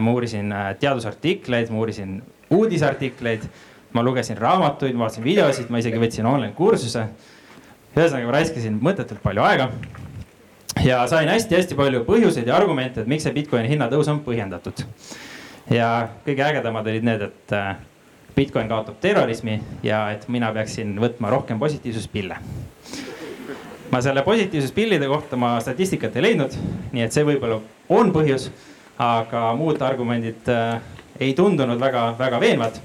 ma 0.00 0.12
uurisin 0.12 0.54
teadusartikleid, 0.80 1.70
ma 1.70 1.78
uurisin 1.78 2.22
uudisartikleid, 2.50 3.48
ma 3.92 4.02
lugesin 4.02 4.38
raamatuid, 4.38 4.94
ma 4.94 5.06
vaatasin 5.06 5.24
videosid, 5.24 5.70
ma 5.70 5.78
isegi 5.78 5.98
võtsin 5.98 6.26
online 6.26 6.52
kursuse. 6.54 7.08
ühesõnaga 7.96 8.26
ma 8.26 8.32
raiskasin 8.32 8.78
mõttetult 8.78 9.22
palju 9.24 9.42
aega 9.42 9.72
ja 10.84 11.06
sain 11.08 11.28
hästi-hästi 11.28 11.74
palju 11.78 12.04
põhjuseid 12.06 12.46
ja 12.46 12.56
argumente, 12.56 13.00
et 13.00 13.10
miks 13.10 13.26
see 13.26 13.34
Bitcoini 13.34 13.68
hinnatõus 13.70 14.08
on 14.12 14.22
põhjendatud 14.26 14.84
ja 15.70 16.08
kõige 16.26 16.44
ägedamad 16.44 16.88
olid 16.88 17.06
need, 17.06 17.22
et 17.28 17.54
äh, 17.56 17.76
Bitcoin 18.36 18.68
kaotab 18.70 19.00
terrorismi 19.00 19.58
ja 19.82 20.08
et 20.14 20.28
mina 20.30 20.50
peaksin 20.54 20.94
võtma 21.00 21.30
rohkem 21.32 21.58
positiivsuspille. 21.58 22.36
ma 23.90 24.00
selle 24.04 24.22
positiivsuspillide 24.22 25.06
kohta 25.08 25.36
ma 25.36 25.56
statistikat 25.60 26.16
ei 26.16 26.22
leidnud, 26.22 26.56
nii 26.92 27.02
et 27.02 27.12
see 27.12 27.24
võib-olla 27.24 27.60
on 27.88 28.12
põhjus, 28.12 28.50
aga 28.98 29.52
muud 29.56 29.82
argumendid 29.82 30.48
äh, 30.52 30.80
ei 31.20 31.34
tundunud 31.34 31.80
väga-väga 31.80 32.40
veenvad. 32.40 32.80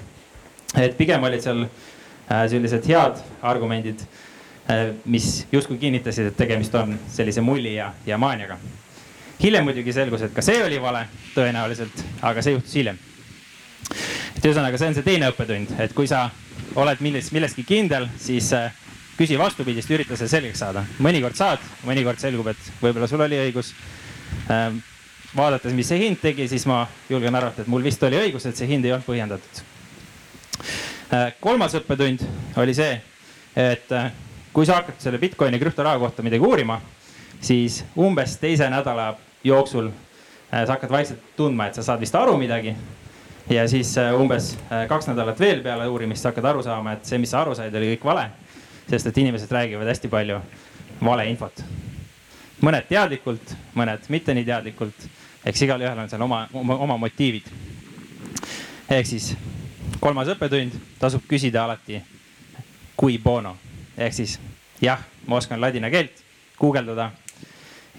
et 0.77 0.97
pigem 0.97 1.23
olid 1.23 1.41
seal 1.41 1.65
äh, 1.65 2.47
sellised 2.49 2.87
head 2.87 3.19
argumendid, 3.41 4.01
mis 5.05 5.47
justkui 5.51 5.77
kinnitasid, 5.77 6.29
et 6.29 6.37
tegemist 6.39 6.75
on 6.79 6.95
sellise 7.11 7.41
mulli 7.43 7.75
ja, 7.75 7.89
ja 8.07 8.17
maaniaga 8.17 8.57
hiljem 9.43 9.65
muidugi 9.67 9.93
selgus, 9.93 10.21
et 10.23 10.31
ka 10.33 10.43
see 10.45 10.61
oli 10.63 10.77
vale 10.81 11.03
tõenäoliselt, 11.33 12.03
aga 12.23 12.43
see 12.43 12.55
juhtus 12.55 12.75
hiljem. 12.79 12.99
et 14.37 14.45
ühesõnaga, 14.45 14.77
see 14.79 14.87
on 14.87 14.95
see 14.97 15.05
teine 15.05 15.29
õppetund, 15.31 15.75
et 15.83 15.93
kui 15.95 16.07
sa 16.07 16.29
oled 16.79 17.03
milles, 17.03 17.29
milleski 17.35 17.65
kindel, 17.67 18.07
siis 18.17 18.51
äh, 18.55 18.71
küsi 19.17 19.37
vastupidist, 19.39 19.91
ürita 19.91 20.17
see 20.17 20.31
selgeks 20.31 20.63
saada. 20.63 20.85
mõnikord 21.03 21.37
saad, 21.37 21.61
mõnikord 21.87 22.23
selgub, 22.23 22.47
et 22.53 22.71
võib-olla 22.81 23.09
sul 23.11 23.21
oli 23.21 23.39
õigus. 23.41 23.73
Ähm, 24.51 24.79
vaadates, 25.35 25.73
mis 25.73 25.91
see 25.91 25.99
hind 26.05 26.21
tegi, 26.21 26.47
siis 26.47 26.65
ma 26.69 26.85
julgen 27.09 27.35
arvata, 27.35 27.61
et 27.61 27.71
mul 27.71 27.83
vist 27.83 28.03
oli 28.03 28.19
õigus, 28.21 28.47
et 28.47 28.57
see 28.57 28.69
hind 28.69 28.85
ei 28.85 28.95
olnud 28.95 29.07
põhjendatud. 29.07 29.63
Äh, 31.13 31.33
kolmas 31.43 31.75
õppetund 31.77 32.23
oli 32.63 32.73
see, 32.77 32.95
et 33.59 33.91
äh, 33.91 34.11
kui 34.53 34.65
sa 34.65 34.81
hakkad 34.81 34.99
selle 34.99 35.17
Bitcoini 35.17 35.59
krüptoraha 35.59 35.99
kohta 35.99 36.23
midagi 36.23 36.45
uurima 36.45 36.81
siis 37.43 37.85
umbes 37.97 38.37
teise 38.37 38.69
nädala 38.69 39.15
jooksul 39.43 39.87
äh, 39.87 40.65
sa 40.65 40.73
hakkad 40.73 40.89
vaikselt 40.89 41.19
tundma, 41.35 41.67
et 41.67 41.75
sa 41.75 41.83
saad 41.83 41.99
vist 41.99 42.15
aru 42.15 42.37
midagi. 42.37 42.75
ja 43.49 43.67
siis 43.67 43.97
äh, 43.97 44.13
umbes 44.21 44.57
äh, 44.71 44.87
kaks 44.87 45.07
nädalat 45.07 45.39
veel 45.39 45.63
peale 45.63 45.87
uurimist 45.87 46.21
sa 46.21 46.31
hakkad 46.31 46.45
aru 46.45 46.63
saama, 46.63 46.93
et 46.93 47.05
see, 47.05 47.17
mis 47.17 47.31
sa 47.31 47.41
aru 47.41 47.55
said, 47.55 47.75
oli 47.75 47.95
kõik 47.95 48.05
vale. 48.05 48.29
sest 48.89 49.07
et 49.07 49.17
inimesed 49.17 49.51
räägivad 49.51 49.87
hästi 49.87 50.07
palju 50.07 50.39
valeinfot. 51.03 51.63
mõned 52.61 52.87
teadlikult, 52.87 53.55
mõned 53.75 54.07
mitte 54.09 54.33
nii 54.33 54.45
teadlikult. 54.45 55.09
eks 55.45 55.61
igalühel 55.61 55.99
on 55.99 56.09
seal 56.09 56.21
oma, 56.21 56.47
oma, 56.53 56.75
oma 56.75 56.97
motiivid. 56.97 57.51
ehk 58.89 59.05
siis 59.07 59.35
kolmas 59.99 60.27
õppetund 60.27 60.79
tasub 60.99 61.27
küsida 61.27 61.63
alati 61.63 62.01
kui 62.95 63.17
bono 63.17 63.57
ehk 63.97 64.13
siis 64.13 64.39
jah, 64.81 65.01
ma 65.27 65.37
oskan 65.39 65.61
ladina 65.61 65.89
keelt, 65.93 66.23
guugeldada 66.59 67.11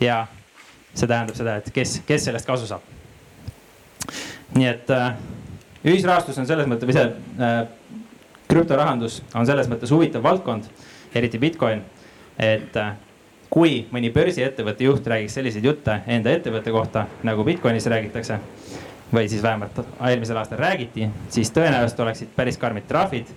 ja 0.01 0.25
see 0.95 1.09
tähendab 1.09 1.37
seda, 1.37 1.57
et 1.61 1.71
kes, 1.75 2.01
kes 2.07 2.29
sellest 2.29 2.47
kasu 2.47 2.69
saab. 2.71 2.93
nii 4.55 4.69
et 4.71 4.91
äh, 4.95 5.15
ühisrahastus 5.85 6.39
on 6.39 6.47
selles 6.47 6.69
mõttes, 6.71 6.89
või 6.89 6.97
see 6.97 7.09
äh, 7.43 7.65
krüptorahandus 8.49 9.23
on 9.35 9.47
selles 9.47 9.69
mõttes 9.71 9.91
huvitav 9.91 10.23
valdkond, 10.23 10.69
eriti 11.15 11.41
Bitcoin, 11.43 11.83
et 12.39 12.77
äh, 12.79 12.95
kui 13.51 13.85
mõni 13.95 14.11
börsiettevõtte 14.15 14.87
juht 14.87 15.07
räägiks 15.07 15.37
selliseid 15.39 15.67
jutte 15.67 16.01
enda 16.11 16.33
ettevõtte 16.35 16.73
kohta, 16.75 17.07
nagu 17.27 17.45
Bitcoinis 17.47 17.87
räägitakse 17.91 18.39
või 19.15 19.29
siis 19.31 19.43
vähemalt 19.43 19.79
eelmisel 20.09 20.39
aastal 20.41 20.59
räägiti, 20.59 21.09
siis 21.31 21.53
tõenäoliselt 21.55 22.01
oleksid 22.03 22.33
päris 22.37 22.59
karmid 22.59 22.89
trahvid. 22.89 23.31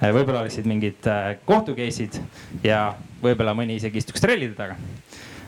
Äh, 0.00 0.12
võib-olla 0.16 0.40
oleksid 0.40 0.66
mingid 0.66 1.06
äh, 1.06 1.36
kohtu 1.44 1.76
case'id 1.76 2.20
ja 2.64 2.94
võib-olla 3.22 3.54
mõni 3.54 3.76
isegi 3.76 4.00
istuks 4.00 4.22
trellide 4.24 4.56
taga 4.56 4.78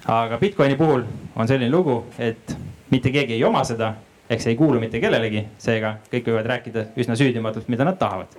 aga 0.07 0.39
Bitcoini 0.39 0.77
puhul 0.77 1.05
on 1.37 1.49
selline 1.49 1.71
lugu, 1.71 2.05
et 2.19 2.57
mitte 2.91 3.11
keegi 3.11 3.37
ei 3.37 3.45
oma 3.45 3.63
seda, 3.65 3.95
ehk 4.31 4.43
see 4.43 4.55
ei 4.55 4.59
kuulu 4.59 4.81
mitte 4.81 5.01
kellelegi, 5.01 5.45
seega 5.63 5.97
kõik 6.11 6.31
võivad 6.31 6.49
rääkida 6.51 6.87
üsna 6.99 7.17
süüdimatult, 7.19 7.69
mida 7.73 7.87
nad 7.87 7.99
tahavad. 7.99 8.35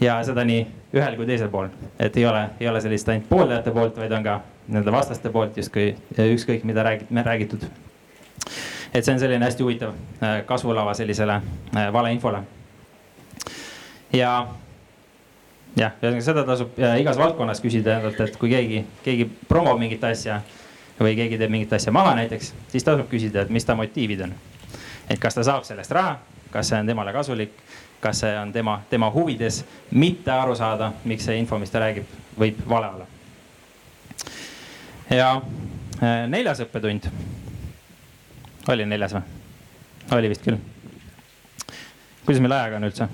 ja 0.00 0.22
seda 0.24 0.44
nii 0.44 0.62
ühel 0.96 1.16
kui 1.16 1.26
teisel 1.26 1.50
pool, 1.52 1.68
et 1.98 2.16
ei 2.16 2.24
ole, 2.26 2.46
ei 2.60 2.68
ole 2.68 2.80
sellist 2.80 3.08
ainult 3.08 3.28
pooldajate 3.28 3.70
poolt, 3.70 3.96
vaid 3.96 4.12
on 4.12 4.24
ka 4.24 4.40
nende 4.68 4.92
vastaste 4.92 5.30
poolt 5.30 5.56
justkui 5.56 5.94
ükskõik, 6.16 6.64
mida 6.64 6.82
räägib, 6.82 7.10
räägitud. 7.26 7.66
et 8.94 9.04
see 9.04 9.12
on 9.12 9.20
selline 9.20 9.44
hästi 9.44 9.62
huvitav 9.62 9.92
äh, 10.22 10.44
kasvulava 10.46 10.94
sellisele 10.94 11.40
valeinfole. 11.92 12.42
ja 14.12 14.46
jah, 15.78 15.94
ühesõnaga 16.00 16.24
seda 16.24 16.44
tasub 16.48 16.78
igas 16.78 17.18
valdkonnas 17.20 17.60
küsida 17.62 17.98
endalt, 17.98 18.20
et 18.24 18.36
kui 18.40 18.50
keegi, 18.52 18.82
keegi 19.04 19.28
promob 19.48 19.78
mingit 19.80 20.04
asja 20.04 20.40
või 21.00 21.14
keegi 21.16 21.38
teeb 21.40 21.52
mingit 21.52 21.72
asja 21.72 21.92
maha 21.94 22.14
näiteks, 22.18 22.52
siis 22.72 22.84
tasub 22.84 23.08
küsida, 23.10 23.44
et 23.44 23.52
mis 23.52 23.64
ta 23.64 23.76
motiivid 23.78 24.26
on. 24.26 24.34
et 25.10 25.18
kas 25.18 25.34
ta 25.34 25.42
saab 25.46 25.64
sellest 25.66 25.90
raha, 25.90 26.18
kas 26.50 26.68
see 26.70 26.80
on 26.80 26.86
temale 26.86 27.12
kasulik, 27.12 27.54
kas 28.00 28.20
see 28.20 28.36
on 28.38 28.52
tema, 28.52 28.80
tema 28.90 29.10
huvides, 29.10 29.64
mitte 29.90 30.30
aru 30.32 30.54
saada, 30.56 30.92
miks 31.04 31.24
see 31.24 31.38
info, 31.38 31.58
mis 31.58 31.70
ta 31.70 31.82
räägib, 31.82 32.06
võib 32.38 32.60
vale 32.68 32.92
olla. 32.94 33.06
ja 35.10 35.30
äh, 36.02 36.26
neljas 36.28 36.60
õppetund. 36.66 37.10
oli 38.68 38.86
neljas 38.86 39.14
või? 39.14 39.22
oli 40.16 40.28
vist 40.28 40.44
küll. 40.44 40.58
kuidas 42.24 42.40
meil 42.40 42.58
ajaga 42.58 42.76
on 42.76 42.90
üldse? 42.90 43.08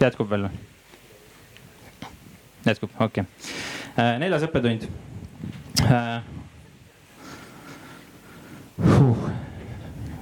Jätkub 0.00 0.30
veel? 0.30 0.48
jätkub, 2.66 2.90
okei 3.00 3.22
okay.. 3.22 3.24
Äh, 3.98 4.18
neljas 4.18 4.42
õppetund 4.46 4.88
uh,. 5.82 6.22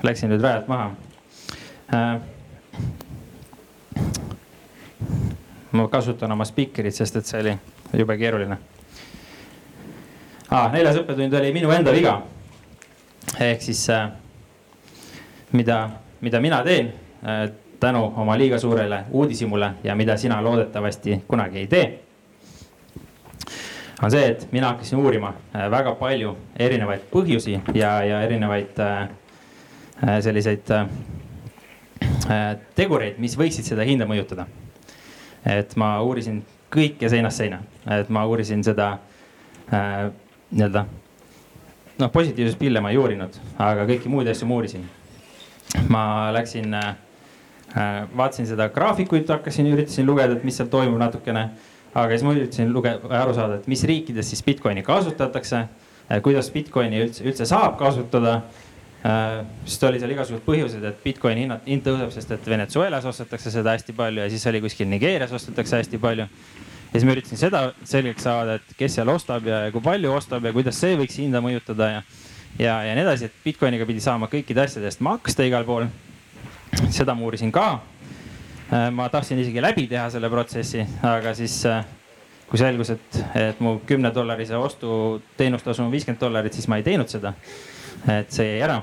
Läksin 0.03 0.31
nüüd 0.33 0.45
rajalt 0.45 0.69
maha 0.69 0.87
uh,. 1.93 2.21
ma 5.77 5.89
kasutan 5.93 6.33
oma 6.33 6.45
spikerit, 6.49 6.95
sest 6.95 7.17
et 7.21 7.29
see 7.29 7.43
oli 7.43 7.57
jube 8.01 8.17
keeruline 8.21 8.59
ah,. 10.51 10.71
neljas 10.73 11.03
õppetund 11.03 11.37
oli 11.41 11.53
minu 11.57 11.73
enda 11.75 11.93
viga. 11.93 12.21
ehk 13.41 13.63
siis 13.63 13.87
mida, 15.53 15.79
mida 16.21 16.41
mina 16.41 16.63
teen 16.65 16.93
tänu 17.81 18.13
oma 18.17 18.39
liiga 18.39 18.59
suurele 18.59 19.05
uudishimule 19.11 19.71
ja 19.85 19.95
mida 19.95 20.17
sina 20.17 20.45
loodetavasti 20.45 21.25
kunagi 21.29 21.59
ei 21.59 21.67
tee. 21.67 22.03
on 24.03 24.11
see, 24.11 24.27
et 24.29 24.49
mina 24.53 24.69
hakkasin 24.69 24.99
uurima 24.99 25.29
äh, 25.29 25.71
väga 25.71 25.95
palju 25.95 26.37
erinevaid 26.59 27.07
põhjusi 27.13 27.61
ja, 27.75 28.03
ja 28.05 28.21
erinevaid 28.23 28.79
äh, 28.79 29.03
äh, 30.09 30.21
selliseid 30.21 30.69
tegureid, 32.75 33.17
mis 33.19 33.39
võiksid 33.39 33.65
seda 33.65 33.85
hinda 33.89 34.05
mõjutada. 34.07 34.47
et 35.47 35.77
ma 35.77 36.01
uurisin 36.03 36.45
kõike 36.71 37.09
seinast 37.09 37.41
seina, 37.41 37.63
et 37.91 38.09
ma 38.09 38.27
uurisin 38.27 38.65
seda 38.65 38.99
nii-öelda 39.71 40.85
noh, 41.99 42.13
positiivsuspille 42.13 42.81
ma 42.81 42.91
ei 42.93 43.01
uurinud, 43.01 43.41
aga 43.59 43.87
kõiki 43.89 44.13
muid 44.13 44.29
asju 44.29 44.49
ma 44.49 44.61
uurisin. 44.61 44.85
ma 45.89 46.33
läksin 46.33 46.75
äh,, 46.75 46.95
vaatasin 48.17 48.47
seda 48.49 48.69
graafikuid, 48.73 49.29
hakkasin, 49.29 49.69
üritasin 49.75 50.07
lugeda, 50.09 50.37
et 50.37 50.45
mis 50.45 50.57
seal 50.57 50.71
toimub 50.73 51.01
natukene. 51.01 51.49
aga 51.97 52.13
siis 52.13 52.25
ma 52.27 52.35
üritasin 52.37 52.73
luge-, 52.73 52.93
aru 53.09 53.35
saada, 53.37 53.57
et 53.57 53.67
mis 53.73 53.83
riikides 53.89 54.29
siis 54.29 54.43
Bitcoini 54.45 54.83
kasutatakse 54.85 55.63
äh,, 55.63 56.21
kuidas 56.23 56.51
Bitcoini 56.53 57.01
üldse, 57.07 57.25
üldse 57.25 57.47
saab 57.49 57.79
kasutada 57.81 58.35
äh,. 59.05 59.45
sest 59.65 59.85
oli 59.89 60.01
seal 60.01 60.13
igasugused 60.13 60.45
põhjused, 60.45 60.85
et 60.85 61.03
Bitcoini 61.05 61.47
hinnad, 61.47 61.65
hind 61.69 61.85
tõuseb, 61.87 62.13
sest 62.13 62.33
et 62.37 62.49
Venezuelas 62.49 63.09
ostetakse 63.09 63.53
seda 63.55 63.77
hästi 63.77 63.97
palju 63.97 64.25
ja 64.25 64.31
siis 64.33 64.47
oli 64.53 64.61
kuskil 64.65 64.89
Nigeerias 64.93 65.33
ostetakse 65.37 65.81
hästi 65.81 66.01
palju 66.01 66.29
ja 66.97 67.01
siis 67.01 67.07
ma 67.09 67.17
üritasin 67.17 67.41
seda 67.41 67.63
selgeks 67.85 68.25
saada, 68.25 68.57
et 68.61 68.77
kes 68.79 68.97
seal 68.97 69.11
ostab 69.13 69.47
ja 69.49 69.67
kui 69.75 69.85
palju 69.85 70.13
ostab 70.17 70.45
ja 70.45 70.53
kuidas 70.57 70.81
see 70.81 70.97
võiks 70.97 71.17
hinda 71.21 71.43
mõjutada 71.45 71.91
ja, 71.93 72.03
ja, 72.59 72.77
ja 72.89 72.97
nii 72.97 73.05
edasi, 73.05 73.29
et 73.29 73.45
Bitcoiniga 73.45 73.89
pidi 73.89 74.05
saama 74.05 74.29
kõikide 74.33 74.65
asjade 74.65 74.89
eest 74.89 75.05
maksta 75.05 75.45
igal 75.49 75.67
pool. 75.69 75.89
Seda 76.91 77.15
ma 77.15 77.25
uurisin 77.27 77.53
ka. 77.53 77.67
Äh, 78.73 78.91
ma 78.91 79.09
tahtsin 79.09 79.39
isegi 79.39 79.63
läbi 79.63 79.87
teha 79.87 80.09
selle 80.11 80.31
protsessi, 80.31 80.83
aga 81.07 81.35
siis 81.39 81.61
äh, 81.71 81.85
kui 82.51 82.59
selgus, 82.59 82.91
et, 82.97 83.19
et 83.39 83.61
mu 83.63 83.77
kümne 83.87 84.11
dollarise 84.15 84.59
ostu 84.59 84.91
teenustasu 85.39 85.85
on 85.85 85.93
viiskümmend 85.93 86.21
dollarit, 86.21 86.55
siis 86.55 86.67
ma 86.71 86.81
ei 86.81 86.87
teinud 86.87 87.11
seda. 87.11 87.35
et 88.11 88.31
see 88.31 88.47
jäi 88.47 88.65
ära. 88.67 88.81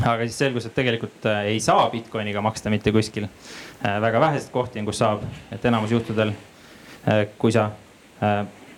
aga 0.00 0.26
siis 0.26 0.38
selgus, 0.38 0.66
et 0.66 0.74
tegelikult 0.74 1.30
äh, 1.30 1.44
ei 1.52 1.60
saa 1.60 1.88
Bitcoiniga 1.90 2.42
maksta 2.42 2.70
mitte 2.70 2.92
kuskil. 2.92 3.28
väga 3.82 4.20
väheseid 4.20 4.50
kohti 4.50 4.82
on, 4.82 4.86
kus 4.86 4.98
saab, 4.98 5.22
et 5.52 5.64
enamus 5.64 5.90
juhtudel 5.90 6.34
kui 7.38 7.50
sa 7.52 7.70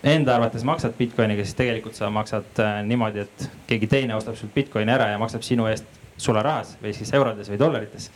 enda 0.02 0.36
arvates 0.36 0.64
maksad 0.64 0.94
Bitcoiniga, 0.96 1.44
siis 1.44 1.56
tegelikult 1.56 1.96
sa 1.96 2.08
maksad 2.10 2.60
niimoodi, 2.84 3.24
et 3.24 3.50
keegi 3.66 3.86
teine 3.86 4.16
ostab 4.16 4.36
sult 4.36 4.54
Bitcoini 4.54 4.92
ära 4.92 5.10
ja 5.12 5.18
maksab 5.20 5.44
sinu 5.44 5.68
eest 5.68 6.03
sularahas 6.16 6.76
või 6.82 6.94
siis 6.96 7.12
eurodes 7.14 7.50
või 7.50 7.58
dollarites. 7.58 8.10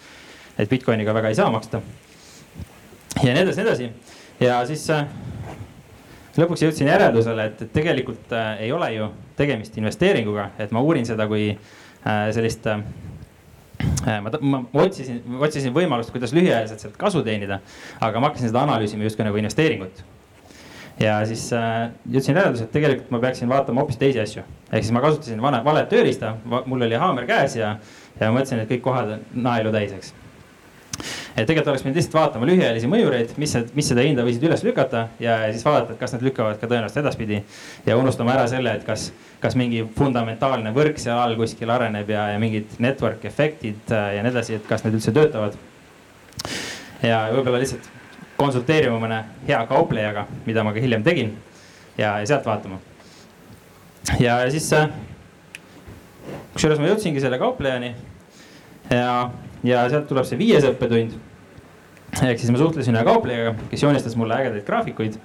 et 0.58 0.70
Bitcoiniga 0.70 1.14
väga 1.14 1.28
ei 1.28 1.34
saa 1.34 1.50
maksta. 1.50 1.80
ja 3.22 3.34
nii 3.34 3.42
edasi, 3.42 3.60
nii 3.60 3.66
edasi 3.66 3.92
ja 4.40 4.60
siis 4.66 4.86
lõpuks 6.38 6.62
jõudsin 6.62 6.90
järeldusele, 6.90 7.48
et, 7.50 7.62
tegelikult 7.74 8.32
äh, 8.36 8.62
ei 8.66 8.72
ole 8.72 8.92
ju 8.94 9.10
tegemist 9.38 9.76
investeeringuga, 9.78 10.50
et 10.58 10.72
ma 10.74 10.82
uurin 10.84 11.06
seda 11.06 11.26
kui 11.30 11.50
äh, 11.50 12.28
sellist 12.34 12.66
äh, 12.70 12.82
ma, 14.22 14.32
ma 14.40 14.62
otsisin, 14.84 15.22
otsisin 15.40 15.74
võimalust, 15.74 16.12
kuidas 16.14 16.34
lühiajaliselt 16.36 16.84
sealt 16.84 17.00
kasu 17.00 17.24
teenida, 17.26 17.60
aga 18.04 18.20
ma 18.20 18.30
hakkasin 18.30 18.52
seda 18.52 18.62
analüüsima 18.66 19.06
justkui 19.06 19.26
nagu 19.26 19.40
investeeringut. 19.40 20.04
Ja 21.00 21.18
siis 21.26 21.48
äh, 21.56 21.90
jõudsin 22.10 22.36
järeldusele, 22.36 22.68
et 22.68 22.74
tegelikult 22.74 23.10
ma 23.14 23.22
peaksin 23.22 23.50
vaatama 23.50 23.84
hoopis 23.84 24.00
teisi 24.00 24.22
asju. 24.22 24.46
ehk 24.72 24.82
siis 24.82 24.94
ma 24.94 25.02
kasutasin 25.04 25.42
vana, 25.42 25.62
valet 25.64 25.88
tööriista, 25.90 26.36
mul 26.44 26.86
oli 26.86 26.98
haamer 26.98 27.26
käes 27.28 27.56
ja, 27.56 27.76
ja 28.20 28.32
mõtlesin, 28.34 28.64
et 28.64 28.72
kõik 28.72 28.82
kohad 28.86 29.18
on 29.18 29.28
naelu 29.48 29.74
täis, 29.74 29.94
eks 29.94 30.14
et 31.38 31.46
tegelikult 31.46 31.70
oleks 31.70 31.84
pidanud 31.84 31.98
lihtsalt 32.00 32.16
vaatama 32.16 32.46
lühiajalisi 32.48 32.88
mõjureid, 32.90 33.34
mis, 33.38 33.52
mis 33.76 33.88
seda 33.92 34.02
hinda 34.02 34.24
võisid 34.26 34.44
üles 34.48 34.64
lükata 34.66 35.04
ja 35.22 35.36
siis 35.52 35.64
vaadata, 35.66 35.94
et 35.94 36.00
kas 36.00 36.14
need 36.14 36.24
lükkavad 36.26 36.58
ka 36.58 36.66
tõenäoliselt 36.66 37.02
edaspidi. 37.04 37.42
ja 37.86 37.96
unustama 37.96 38.34
ära 38.34 38.48
selle, 38.50 38.74
et 38.74 38.86
kas, 38.86 39.12
kas 39.42 39.54
mingi 39.58 39.84
fundamentaalne 39.98 40.72
võrk 40.74 40.98
seal 40.98 41.18
all 41.18 41.36
kuskil 41.38 41.70
areneb 41.70 42.10
ja, 42.10 42.28
ja 42.34 42.40
mingid 42.42 42.78
network 42.82 43.24
efektid 43.30 43.94
äh, 43.94 44.16
ja 44.16 44.24
nii 44.26 44.34
edasi, 44.34 44.58
et 44.58 44.66
kas 44.66 44.82
need 44.84 44.98
üldse 44.98 45.14
töötavad. 45.14 45.54
ja 47.02 47.28
võib-olla 47.34 47.62
lihtsalt 47.62 47.86
konsulteerima 48.38 49.00
mõne 49.02 49.22
hea 49.48 49.58
kauplejaga, 49.68 50.26
mida 50.46 50.62
ma 50.64 50.72
ka 50.74 50.82
hiljem 50.82 51.02
tegin 51.06 51.34
ja, 51.98 52.14
ja 52.20 52.26
sealt 52.26 52.46
vaatama. 52.46 52.78
ja 54.22 54.38
siis 54.52 54.70
äh, 54.78 54.88
kusjuures 56.54 56.80
ma 56.80 56.92
jõudsingi 56.92 57.22
selle 57.22 57.40
kauplejani 57.40 57.94
ja 58.94 59.30
ja 59.66 59.82
sealt 59.90 60.06
tuleb 60.10 60.28
see 60.28 60.38
viies 60.38 60.66
õppetund. 60.68 61.18
ehk 62.22 62.38
siis 62.38 62.54
ma 62.54 62.62
suhtlesin 62.62 62.96
ühe 62.96 63.04
kauplejaga, 63.04 63.56
kes 63.72 63.82
joonistas 63.82 64.16
mulle 64.16 64.38
ägedaid 64.38 64.64
graafikuid 64.66 65.18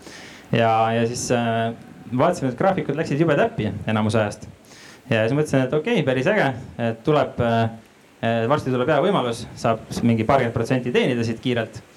ja, 0.51 0.73
ja 0.97 1.05
siis 1.07 1.29
äh, 1.31 1.71
vaatasime, 2.17 2.51
et 2.51 2.59
graafikud 2.59 2.97
läksid 2.97 3.21
jube 3.21 3.37
täppi 3.37 3.69
enamus 3.87 4.17
ajast. 4.17 4.49
ja 5.09 5.23
siis 5.27 5.37
mõtlesin, 5.37 5.67
et 5.67 5.73
okei 5.73 6.01
okay,, 6.01 6.09
päris 6.09 6.33
äge, 6.33 6.49
et 6.89 7.05
tuleb 7.05 7.39
äh,, 7.45 7.63
varsti 8.49 8.73
tuleb 8.73 8.89
hea 8.89 9.01
võimalus, 9.05 9.45
saab 9.59 9.85
mingi 10.01 10.25
paarkümmend 10.25 10.57
protsenti 10.57 10.91
teenida 10.95 11.25
siit 11.27 11.41
kiirelt 11.43 11.77
ja 11.77 11.92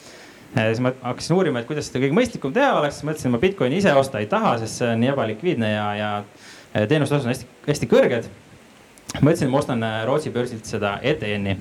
siis 0.54 0.80
ma 0.80 0.92
hakkasin 1.02 1.36
uurima, 1.36 1.60
et 1.60 1.68
kuidas 1.68 1.88
seda 1.88 2.00
kõige 2.04 2.16
mõistlikum 2.16 2.54
teha 2.54 2.72
oleks, 2.80 3.02
mõtlesin, 3.06 3.32
ma 3.34 3.40
Bitcoini 3.42 3.80
ise 3.80 3.92
osta 3.94 4.22
ei 4.22 4.28
taha, 4.30 4.56
sest 4.62 4.80
see 4.80 4.88
on 4.92 5.02
nii 5.02 5.12
ebalikviidne 5.12 5.70
ja, 5.72 5.86
ja 5.98 6.86
teenustasud 6.88 7.28
on 7.28 7.34
hästi, 7.34 7.48
hästi 7.68 7.88
kõrged. 7.90 8.30
mõtlesin, 9.20 9.50
ma 9.52 9.60
ostan 9.60 9.82
äh, 9.84 10.00
Rootsi 10.08 10.32
börsilt 10.32 10.68
seda 10.68 10.98
ETN-i 11.02 11.56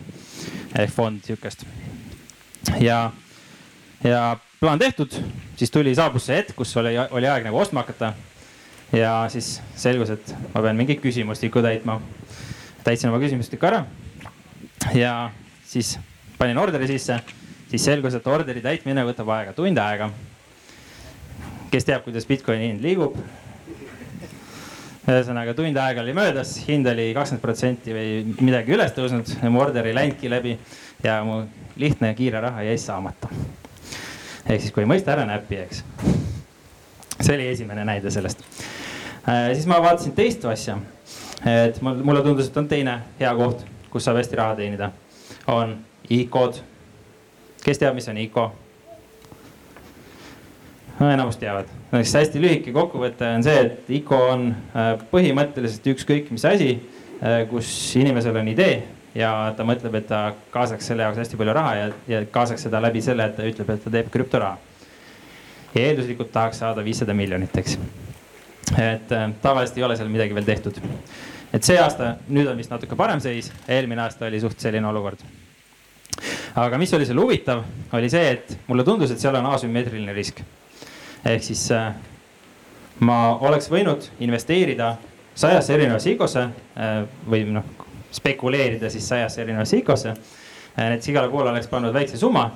ehk 0.79 0.91
fond 0.91 1.23
sihukest. 1.23 1.65
ja, 2.79 3.11
ja 4.03 4.37
plaan 4.59 4.79
tehtud, 4.79 5.13
siis 5.55 5.71
tuli, 5.71 5.95
saabus 5.95 6.25
see 6.25 6.39
hetk, 6.39 6.55
kus 6.55 6.75
oli, 6.77 6.95
oli 7.11 7.27
aeg 7.29 7.45
nagu 7.47 7.59
ostma 7.59 7.83
hakata. 7.83 8.13
ja 8.93 9.25
siis 9.29 9.61
selgus, 9.75 10.09
et 10.09 10.35
ma 10.53 10.61
pean 10.61 10.75
mingit 10.75 11.01
küsimustikku 11.03 11.61
täitma. 11.61 12.01
täitsin 12.83 13.09
oma 13.09 13.19
küsimustiku 13.23 13.67
ära. 13.67 13.85
ja 14.93 15.31
siis 15.65 15.97
panin 16.37 16.57
orderi 16.57 16.87
sisse, 16.87 17.19
siis 17.69 17.85
selgus, 17.85 18.15
et 18.17 18.27
orderi 18.27 18.61
täitmine 18.61 19.05
võtab 19.07 19.31
aega 19.35 19.53
tund 19.53 19.77
aega. 19.77 20.11
kes 21.71 21.85
teab, 21.85 22.03
kuidas 22.05 22.25
Bitcoini 22.25 22.69
hind 22.69 22.85
liigub 22.85 23.17
ühesõnaga 25.05 25.53
tund 25.53 25.77
aega 25.77 26.01
oli 26.01 26.13
möödas, 26.17 26.55
hind 26.65 26.87
oli 26.89 27.11
kakskümmend 27.13 27.43
protsenti 27.43 27.93
või 27.93 28.37
midagi 28.41 28.73
üles 28.73 28.93
tõusnud, 28.95 29.29
mu 29.53 29.61
order 29.61 29.85
ei 29.85 29.93
läinudki 29.93 30.31
läbi 30.31 30.55
ja 31.03 31.19
mu 31.25 31.43
lihtne 31.77 32.09
ja 32.11 32.17
kiire 32.17 32.41
raha 32.41 32.63
jäi 32.65 32.77
saamata. 32.81 33.29
ehk 34.47 34.61
siis, 34.61 34.71
kui 34.73 34.83
ei 34.83 34.89
mõista 34.89 35.13
ära, 35.13 35.25
näppi, 35.29 35.59
eks. 35.61 35.83
see 37.19 37.35
oli 37.35 37.47
esimene 37.47 37.85
näide 37.85 38.11
sellest 38.11 38.41
äh,. 39.27 39.53
siis 39.53 39.65
ma 39.69 39.81
vaatasin 39.81 40.15
teist 40.17 40.45
asja, 40.45 40.79
et 41.45 41.81
mul, 41.81 42.01
mulle 42.03 42.23
tundus, 42.25 42.49
et 42.49 42.57
on 42.57 42.67
teine 42.67 42.99
hea 43.19 43.33
koht, 43.37 43.65
kus 43.89 44.07
saab 44.07 44.17
hästi 44.17 44.41
raha 44.41 44.55
teenida, 44.55 44.91
on 45.47 45.77
ICO-d. 46.09 46.74
Kes 47.65 47.81
teab, 47.81 47.97
mis 47.97 48.07
on 48.11 48.17
ICO? 48.21 48.45
no 50.99 51.09
enamus 51.11 51.37
teavad, 51.37 51.71
siis 51.97 52.13
hästi 52.15 52.41
lühike 52.41 52.73
kokkuvõte 52.75 53.27
on 53.35 53.43
see, 53.43 53.55
et 53.65 53.89
ICO 53.97 54.19
on 54.31 54.45
äh, 54.53 54.93
põhimõtteliselt 55.11 55.89
ükskõik 55.95 56.29
mis 56.31 56.45
asi, 56.47 56.69
äh, 57.19 57.41
kus 57.49 57.67
inimesel 57.99 58.37
on 58.39 58.51
idee 58.53 58.77
ja 59.15 59.31
ta 59.57 59.65
mõtleb, 59.67 59.97
et 59.99 60.07
ta 60.07 60.21
kaasaks 60.53 60.91
selle 60.91 61.03
jaoks 61.07 61.19
hästi 61.23 61.39
palju 61.39 61.55
raha 61.55 61.75
ja, 61.79 61.89
ja 62.11 62.21
kaasaks 62.31 62.67
seda 62.67 62.79
läbi 62.83 63.03
selle, 63.03 63.27
et 63.27 63.35
ta 63.35 63.47
ütleb, 63.47 63.73
et 63.73 63.83
ta 63.83 63.93
teeb 63.97 64.11
krüptoraha. 64.13 64.57
ja 65.75 65.87
eelduslikult 65.89 66.31
tahaks 66.31 66.61
saada 66.63 66.83
viissada 66.83 67.13
miljonit, 67.13 67.57
eks. 67.59 67.79
et 68.77 69.11
äh, 69.11 69.25
tavaliselt 69.41 69.81
ei 69.81 69.87
ole 69.89 69.97
seal 69.99 70.13
midagi 70.13 70.37
veel 70.37 70.47
tehtud. 70.47 70.79
et 71.51 71.63
see 71.63 71.79
aasta, 71.81 72.15
nüüd 72.29 72.47
on 72.51 72.61
vist 72.61 72.71
natuke 72.71 72.95
parem 72.95 73.19
seis, 73.19 73.51
eelmine 73.67 74.05
aasta 74.05 74.29
oli 74.29 74.39
suht 74.39 74.63
selline 74.63 74.87
olukord. 74.87 75.27
Aga 76.55 76.77
mis 76.79 76.93
oli 76.93 77.05
seal 77.07 77.19
huvitav, 77.19 77.63
oli 77.93 78.09
see, 78.09 78.29
et 78.37 78.57
mulle 78.67 78.83
tundus, 78.87 79.11
et 79.11 79.19
seal 79.19 79.35
on 79.35 79.49
asümmeetriline 79.53 80.13
risk 80.15 80.43
ehk 81.25 81.43
siis 81.43 81.63
äh, 81.73 81.89
ma 83.05 83.17
oleks 83.47 83.69
võinud 83.71 84.05
investeerida 84.23 84.95
sajasse 85.35 85.73
erinevasse 85.73 86.13
ICO-sse 86.13 86.45
äh, 86.45 86.93
või 87.29 87.47
noh, 87.55 87.65
spekuleerida 88.15 88.91
siis 88.93 89.07
sajasse 89.09 89.41
erinevasse 89.43 89.81
ICO-sse. 89.81 90.13
Äh, 90.13 90.91
näiteks 90.93 91.11
igale 91.11 91.31
poole 91.33 91.51
oleks 91.51 91.69
pannud 91.71 91.95
väikse 91.95 92.21
summa. 92.21 92.49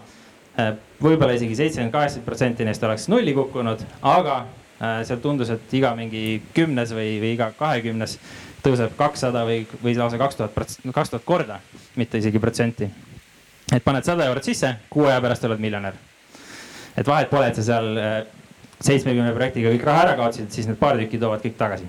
võib-olla 0.99 1.37
isegi 1.37 1.55
seitsekümmend, 1.55 1.93
kaheksakümmend 1.93 2.25
protsenti 2.25 2.65
neist 2.67 2.83
oleks 2.83 3.05
nulli 3.07 3.31
kukkunud, 3.31 3.79
aga 4.03 4.41
seal 5.07 5.21
tundus, 5.23 5.47
et 5.53 5.73
iga 5.77 5.93
mingi 5.95 6.41
kümnes 6.51 6.91
või, 6.91 7.13
või 7.21 7.29
iga 7.37 7.47
kahekümnes 7.55 8.17
tõuseb 8.65 8.91
kakssada 8.99 9.45
või, 9.47 9.61
või 9.79 9.93
lausa 9.95 10.19
kaks 10.19 10.35
tuhat, 10.35 10.75
kaks 10.91 11.13
tuhat 11.13 11.23
korda, 11.23 11.61
mitte 11.95 12.19
isegi 12.19 12.41
protsenti. 12.43 12.89
Et 13.73 13.83
paned 13.83 14.03
sada 14.03 14.25
eurot 14.25 14.43
sisse, 14.43 14.75
kuu 14.89 15.05
aja 15.05 15.21
pärast 15.21 15.43
oled 15.45 15.59
miljonär. 15.59 15.93
et 16.97 17.07
vahet 17.07 17.29
pole, 17.29 17.47
et 17.47 17.55
sa 17.55 17.63
seal 17.63 17.97
seitsmekümne 18.83 19.33
projektiga 19.35 19.71
kõik 19.73 19.85
raha 19.87 20.05
ära 20.05 20.15
kaotasid, 20.19 20.49
siis 20.53 20.67
need 20.69 20.79
paar 20.79 20.97
tükki 20.99 21.19
toovad 21.19 21.43
kõik 21.43 21.57
tagasi. 21.59 21.87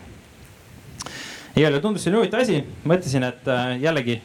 igal 1.56 1.70
juhul 1.70 1.82
tundus 1.82 2.04
selline 2.04 2.22
huvitav 2.22 2.42
asi, 2.42 2.60
mõtlesin, 2.84 3.26
et 3.26 3.48
äh, 3.48 3.74
jällegi, 3.82 4.20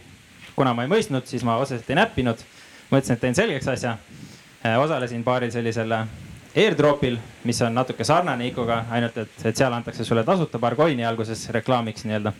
kuna 0.55 0.73
ma 0.73 0.85
ei 0.85 0.91
mõistnud, 0.91 1.25
siis 1.29 1.43
ma 1.43 1.57
otseselt 1.61 1.89
ei 1.89 1.99
näppinud. 2.01 2.45
mõtlesin, 2.91 3.13
et 3.13 3.21
teen 3.21 3.35
selgeks 3.35 3.67
asja. 3.67 3.97
Äh, 4.65 4.79
osalesin 4.81 5.23
paaril 5.23 5.51
sellisel 5.51 5.91
äh, 5.91 6.07
airdrop'il, 6.55 7.17
mis 7.43 7.61
on 7.61 7.73
natuke 7.73 8.03
sarnane 8.03 8.47
ICO-ga, 8.47 8.85
ainult 8.89 9.17
et, 9.17 9.45
et 9.45 9.57
seal 9.57 9.73
antakse 9.73 10.03
sulle 10.03 10.23
tasuta 10.23 10.59
paar 10.59 10.75
coin'i 10.75 11.05
alguses 11.05 11.49
reklaamiks 11.49 12.05
nii-öelda. 12.05 12.33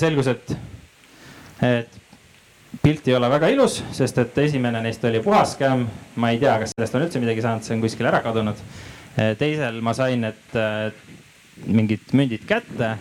selgus, 0.00 0.26
et, 0.26 0.56
et 1.62 1.98
pilt 2.82 3.08
ei 3.08 3.14
ole 3.14 3.28
väga 3.30 3.48
ilus, 3.52 3.80
sest 3.94 4.18
et 4.18 4.38
esimene 4.38 4.80
neist 4.84 5.04
oli 5.04 5.20
puhas 5.22 5.54
skämm. 5.56 5.86
ma 6.16 6.30
ei 6.30 6.38
tea, 6.38 6.58
kas 6.58 6.72
sellest 6.74 6.94
on 6.94 7.04
üldse 7.06 7.20
midagi 7.22 7.44
saanud, 7.44 7.64
see 7.66 7.76
on 7.76 7.84
kuskil 7.84 8.08
ära 8.08 8.20
kadunud. 8.24 8.58
teisel 9.38 9.80
ma 9.82 9.94
sain, 9.96 10.24
et 10.24 10.56
mingid 11.66 12.12
mündid 12.12 12.44
kätte. 12.46 12.96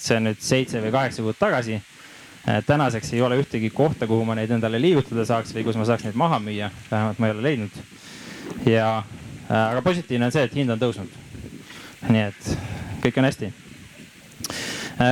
see 0.00 0.16
on 0.16 0.30
nüüd 0.30 0.40
seitse 0.40 0.80
või 0.80 0.92
kaheksa 0.92 1.22
kuud 1.22 1.38
tagasi. 1.38 1.80
tänaseks 2.66 3.12
ei 3.12 3.22
ole 3.22 3.36
ühtegi 3.42 3.70
kohta, 3.70 4.06
kuhu 4.06 4.24
ma 4.24 4.34
neid 4.34 4.50
endale 4.50 4.80
liigutada 4.80 5.24
saaks 5.28 5.54
või 5.54 5.64
kus 5.64 5.76
ma 5.76 5.84
saaks 5.84 6.04
neid 6.04 6.16
maha 6.16 6.38
müüa, 6.40 6.70
vähemalt 6.90 7.18
ma 7.18 7.26
ei 7.26 7.32
ole 7.36 7.42
leidnud. 7.42 7.80
ja, 8.66 9.02
aga 9.48 9.82
positiivne 9.82 10.26
on 10.26 10.32
see, 10.32 10.44
et 10.44 10.54
hind 10.54 10.70
on 10.70 10.80
tõusnud. 10.80 11.18
nii 12.08 12.28
et 12.28 12.52
kõik 13.04 13.18
on 13.18 13.24
hästi. 13.24 13.52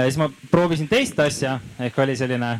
siis 0.04 0.16
ma 0.20 0.30
proovisin 0.50 0.88
teist 0.88 1.20
asja 1.20 1.60
ehk 1.78 1.98
oli 1.98 2.16
selline 2.16 2.58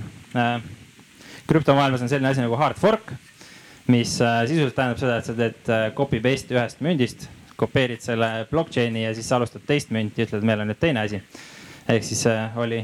krüptomaailmas 1.48 2.04
on 2.04 2.10
selline 2.12 2.28
asi 2.30 2.44
nagu 2.44 2.56
hard 2.60 2.76
fork, 2.80 3.14
mis 3.88 4.18
äh, 4.20 4.42
sisuliselt 4.48 4.76
tähendab 4.76 5.00
seda, 5.00 5.18
et 5.18 5.28
sa 5.28 5.34
teed 5.36 5.72
äh, 5.72 5.88
copy 5.96 6.20
paste 6.24 6.54
ühest 6.56 6.82
mündist, 6.84 7.28
kopeerid 7.58 8.04
selle 8.04 8.28
blockchain'i 8.50 9.06
ja 9.06 9.14
siis 9.16 9.28
sa 9.30 9.38
alustad 9.38 9.64
teist 9.66 9.90
münti, 9.94 10.26
ütled, 10.26 10.44
meil 10.46 10.60
on 10.62 10.68
nüüd 10.70 10.80
teine 10.80 11.06
asi. 11.06 11.22
ehk 11.88 12.04
siis 12.04 12.26
äh, 12.28 12.58
oli 12.60 12.82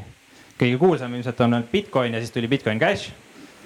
kõige 0.58 0.78
kuulsam 0.80 1.14
ilmselt 1.14 1.40
on 1.44 1.52
olnud 1.52 1.70
Bitcoin 1.70 2.16
ja 2.16 2.22
siis 2.22 2.32
tuli 2.32 2.48
Bitcoin 2.48 2.80
Cash 2.80 3.12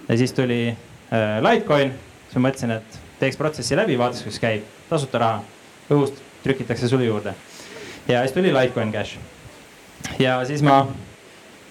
ja 0.08 0.16
siis 0.18 0.32
tuli 0.32 0.60
äh, 0.68 1.38
Litecoin. 1.44 1.94
siis 2.26 2.36
ma 2.36 2.48
mõtlesin, 2.48 2.74
et 2.80 3.00
teeks 3.20 3.38
protsessi 3.38 3.76
läbi, 3.78 3.98
vaataks, 3.98 4.24
kuidas 4.26 4.42
käib, 4.42 4.66
tasuta 4.90 5.22
raha, 5.22 5.42
õhust 5.90 6.18
trükitakse 6.42 6.88
sulle 6.88 7.06
juurde. 7.06 7.34
ja 8.08 8.26
siis 8.26 8.34
tuli 8.34 8.52
Litecoin 8.54 8.92
Cash. 8.92 9.18
ja 10.18 10.40
siis 10.44 10.62
ma 10.66 10.80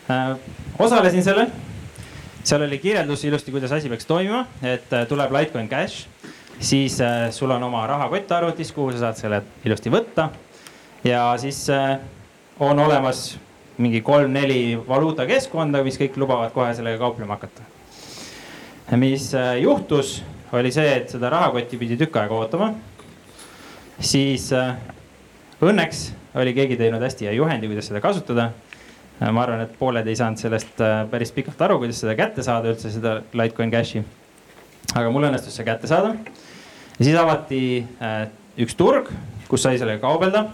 äh, 0.07 0.37
osalesin 0.79 1.23
sellel 1.27 1.51
seal 2.47 2.63
oli 2.63 2.77
kirjeldus 2.79 3.25
ilusti, 3.27 3.51
kuidas 3.51 3.71
asi 3.75 3.89
peaks 3.91 4.05
toimima, 4.07 4.45
et 4.63 4.93
äh, 4.95 5.03
tuleb 5.07 5.33
Litecoin 5.35 5.67
Cash, 5.69 6.07
siis 6.63 7.01
äh, 7.03 7.27
sul 7.35 7.51
on 7.51 7.63
oma 7.63 7.83
rahakott 7.87 8.31
arvutis, 8.31 8.71
kuhu 8.71 8.93
sa 8.95 9.07
saad 9.07 9.19
selle 9.19 9.41
ilusti 9.67 9.91
võtta. 9.91 10.29
ja 11.03 11.25
siis 11.37 11.65
äh, 11.69 11.97
on 12.59 12.79
olemas 12.79 13.37
mingi 13.77 14.01
kolm-neli 14.01 14.77
valuutakeskkonda, 14.87 15.83
mis 15.83 15.99
kõik 15.99 16.15
lubavad 16.17 16.53
kohe 16.55 16.71
sellega 16.73 16.97
kauplema 17.01 17.35
hakata. 17.35 17.67
mis 18.95 19.33
juhtus, 19.61 20.21
oli 20.55 20.71
see, 20.71 20.95
et 21.01 21.11
seda 21.11 21.29
rahakotti 21.29 21.77
pidi 21.77 21.97
tükk 21.99 22.15
aega 22.15 22.33
ootama. 22.33 22.71
siis 23.99 24.49
õnneks 25.61 26.07
oli 26.35 26.53
keegi 26.53 26.79
teinud 26.79 27.03
hästi 27.03 27.27
hea 27.27 27.35
juhendi, 27.35 27.67
kuidas 27.67 27.91
seda 27.91 28.01
kasutada 28.01 28.51
ma 29.19 29.41
arvan, 29.41 29.63
et 29.65 29.77
pooled 29.79 30.07
ei 30.07 30.15
saanud 30.17 30.39
sellest 30.41 30.81
äh, 30.83 30.99
päris 31.09 31.31
pikalt 31.33 31.61
aru, 31.65 31.79
kuidas 31.81 32.01
seda 32.03 32.13
kätte 32.17 32.43
saada 32.45 32.69
üldse, 32.69 32.91
seda 32.93 33.17
Litecoin 33.33 33.71
Cashi. 33.73 34.03
aga 34.93 35.09
mul 35.11 35.25
õnnestus 35.29 35.57
see 35.57 35.65
kätte 35.65 35.89
saada. 35.89 36.13
ja 36.99 37.05
siis 37.05 37.17
avati 37.17 37.61
äh, 37.81 38.27
üks 38.61 38.77
turg, 38.77 39.09
kus 39.49 39.63
sai 39.65 39.79
sellega 39.81 40.01
kaubelda. 40.03 40.45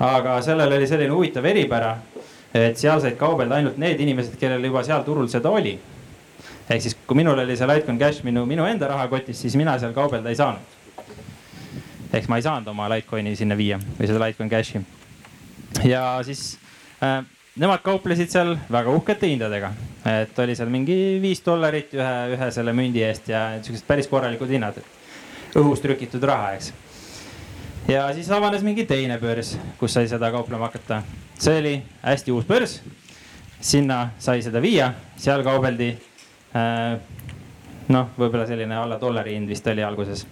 aga 0.00 0.38
sellel 0.42 0.72
oli 0.72 0.86
selline 0.88 1.12
huvitav 1.12 1.44
eripära, 1.44 1.96
et 2.54 2.80
seal 2.80 3.02
said 3.04 3.18
kaubelda 3.20 3.60
ainult 3.60 3.76
need 3.78 4.00
inimesed, 4.00 4.38
kellel 4.40 4.64
juba 4.64 4.82
seal 4.84 5.04
turul 5.04 5.28
seda 5.28 5.52
oli. 5.52 5.76
ehk 6.70 6.82
siis, 6.82 6.96
kui 7.06 7.20
minul 7.20 7.38
oli 7.44 7.56
see 7.56 7.68
Litecoin 7.68 8.00
Cash 8.00 8.24
minu, 8.24 8.46
minu 8.48 8.64
enda 8.64 8.88
rahakotis, 8.88 9.44
siis 9.44 9.56
mina 9.60 9.76
seal 9.78 9.92
kaubelda 9.92 10.32
ei 10.32 10.40
saanud. 10.40 10.72
ehk 12.14 12.32
ma 12.32 12.40
ei 12.40 12.48
saanud 12.48 12.72
oma 12.72 12.88
Litecoini 12.96 13.36
sinna 13.36 13.60
viia 13.60 13.76
või 13.76 14.08
seda 14.08 14.24
Litecoin 14.24 14.50
Cashi. 14.56 14.80
ja 15.84 16.06
siis 16.24 16.56
äh, 17.04 17.20
nemad 17.56 17.82
kauplesid 17.82 18.32
seal 18.32 18.56
väga 18.72 18.90
uhkete 18.90 19.28
hindadega, 19.30 19.70
et 20.10 20.38
oli 20.42 20.56
seal 20.58 20.70
mingi 20.72 20.96
viis 21.22 21.42
dollarit 21.44 21.92
ühe, 21.94 22.14
ühe 22.34 22.48
selle 22.54 22.74
mündi 22.74 23.04
eest 23.06 23.30
ja 23.30 23.44
siuksed 23.62 23.86
päris 23.86 24.10
korralikud 24.10 24.50
hinnad. 24.50 24.80
õhust 25.54 25.86
trükitud 25.86 26.22
raha, 26.26 26.54
eks. 26.58 26.72
ja 27.88 28.08
siis 28.14 28.30
avanes 28.34 28.66
mingi 28.66 28.86
teine 28.90 29.20
börs, 29.22 29.54
kus 29.78 29.94
sai 29.94 30.08
seda 30.10 30.32
kauplema 30.34 30.66
hakata. 30.66 31.02
see 31.38 31.58
oli 31.60 31.74
hästi 32.02 32.32
uus 32.32 32.44
börs. 32.44 32.80
sinna 33.60 34.10
sai 34.18 34.42
seda 34.42 34.62
viia, 34.62 34.92
seal 35.16 35.46
kaubeldi 35.46 35.94
äh,. 36.58 36.98
noh, 37.88 38.10
võib-olla 38.18 38.46
selline 38.50 38.74
alla 38.74 38.98
dollari 38.98 39.38
hind 39.38 39.48
vist 39.48 39.66
oli 39.66 39.82
alguses 39.82 40.26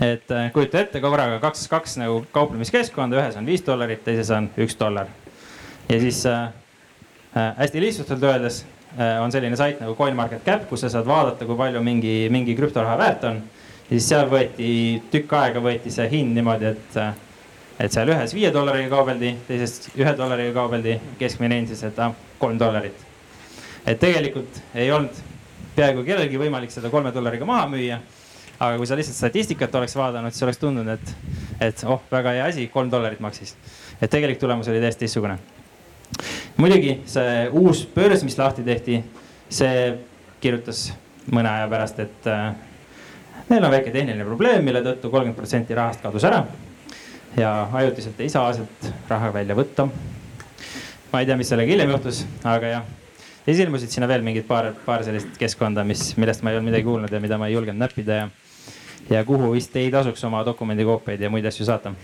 et 0.00 0.30
äh, 0.30 0.52
kujuta 0.52 0.84
ette 0.84 1.00
korraga 1.00 1.40
kaks, 1.40 1.68
kaks 1.72 1.96
nagu 1.96 2.26
kauplemiskeskkonda, 2.32 3.16
ühes 3.16 3.36
on 3.40 3.46
viis 3.48 3.64
dollarit, 3.64 4.04
teises 4.04 4.30
on 4.30 4.50
üks 4.60 4.76
dollar 4.76 5.08
ja 5.88 6.00
siis 6.00 6.26
äh, 6.26 6.48
äh, 7.36 7.56
hästi 7.56 7.80
lihtsustatult 7.80 8.22
öeldes 8.22 8.66
äh, 8.98 9.22
on 9.22 9.32
selline 9.32 9.56
sait 9.56 9.80
nagu 9.80 9.94
CoinMarketCap, 9.94 10.68
kus 10.68 10.82
sa 10.84 10.90
saad 10.90 11.06
vaadata, 11.06 11.46
kui 11.46 11.56
palju 11.56 11.82
mingi, 11.84 12.16
mingi 12.32 12.56
krüptoraha 12.58 12.98
väärt 12.98 13.24
on. 13.24 13.42
ja 13.86 13.92
siis 13.94 14.08
seal 14.08 14.26
võeti 14.30 14.70
tükk 15.12 15.36
aega 15.38 15.62
võeti 15.62 15.92
see 15.94 16.08
hind 16.10 16.34
niimoodi, 16.34 16.72
et, 16.74 16.98
äh, 17.00 17.14
et 17.78 17.92
seal 17.92 18.10
ühes 18.10 18.34
viie 18.34 18.50
dollariga 18.52 18.90
kaubeldi, 18.96 19.36
teises 19.48 19.90
ühe 19.94 20.16
dollariga 20.18 20.54
kaubeldi, 20.56 20.98
keskmine 21.20 21.60
hind 21.60 21.70
siis, 21.70 21.84
et 21.86 21.98
ah, 22.02 22.14
kolm 22.38 22.58
dollarit. 22.58 23.06
et 23.86 24.00
tegelikult 24.00 24.62
ei 24.74 24.90
olnud 24.92 25.24
peaaegu 25.76 26.02
kellelgi 26.04 26.38
võimalik 26.40 26.72
seda 26.72 26.90
kolme 26.90 27.12
dollariga 27.14 27.46
maha 27.46 27.68
müüa. 27.70 28.00
aga 28.58 28.78
kui 28.80 28.86
sa 28.88 28.96
lihtsalt 28.96 29.16
statistikat 29.16 29.74
oleks 29.74 29.94
vaadanud, 29.96 30.32
siis 30.32 30.42
oleks 30.42 30.58
tundunud, 30.58 30.96
et, 30.96 31.14
et 31.60 31.84
oh, 31.84 32.00
väga 32.10 32.32
hea 32.32 32.46
asi, 32.48 32.66
kolm 32.72 32.90
dollarit 32.90 33.20
maksis. 33.20 33.54
et 34.00 34.10
tegelik 34.10 34.40
tulemus 34.40 34.68
oli 34.68 34.80
täiesti 34.80 35.04
teistsugune 35.04 35.38
muidugi 36.56 37.00
see 37.08 37.48
uus 37.52 37.84
börs, 37.94 38.24
mis 38.24 38.38
lahti 38.38 38.64
tehti, 38.66 39.00
see 39.52 39.90
kirjutas 40.40 40.88
mõne 41.32 41.50
aja 41.50 41.68
pärast, 41.70 42.00
et 42.04 42.28
äh, 42.30 42.54
neil 43.50 43.64
on 43.64 43.74
väike 43.74 43.92
tehniline 43.94 44.26
probleem, 44.26 44.64
mille 44.64 44.82
tõttu 44.84 45.10
kolmkümmend 45.10 45.38
protsenti 45.38 45.76
rahast 45.76 46.02
kadus 46.04 46.26
ära. 46.26 46.44
ja 47.36 47.68
ajutiselt 47.72 48.20
ei 48.20 48.30
saa 48.32 48.52
sealt 48.56 48.86
raha 49.08 49.32
välja 49.32 49.56
võtta. 49.58 49.88
ma 51.12 51.20
ei 51.20 51.26
tea, 51.26 51.36
mis 51.36 51.48
sellega 51.48 51.72
hiljem 51.72 51.90
juhtus, 51.90 52.24
aga 52.44 52.72
jah. 52.72 52.84
ja 53.46 53.52
siis 53.52 53.62
ilmusid 53.66 53.90
sinna 53.90 54.08
veel 54.08 54.22
mingid 54.22 54.46
paar, 54.46 54.72
paar 54.86 55.04
sellist 55.04 55.36
keskkonda, 55.38 55.84
mis, 55.84 56.16
millest 56.16 56.42
ma 56.42 56.50
ei 56.50 56.58
olnud 56.58 56.70
midagi 56.70 56.88
kuulnud 56.88 57.12
ja 57.12 57.20
mida 57.20 57.38
ma 57.38 57.50
ei 57.50 57.54
julgenud 57.54 57.82
näppida 57.82 58.20
ja. 58.22 58.28
ja 59.10 59.24
kuhu 59.24 59.52
vist 59.52 59.76
ei 59.76 59.90
tasuks 59.90 60.24
oma 60.24 60.44
dokumendikoopiaid 60.44 61.20
ja 61.20 61.30
muid 61.30 61.46
asju 61.46 61.66
saata 61.66 61.94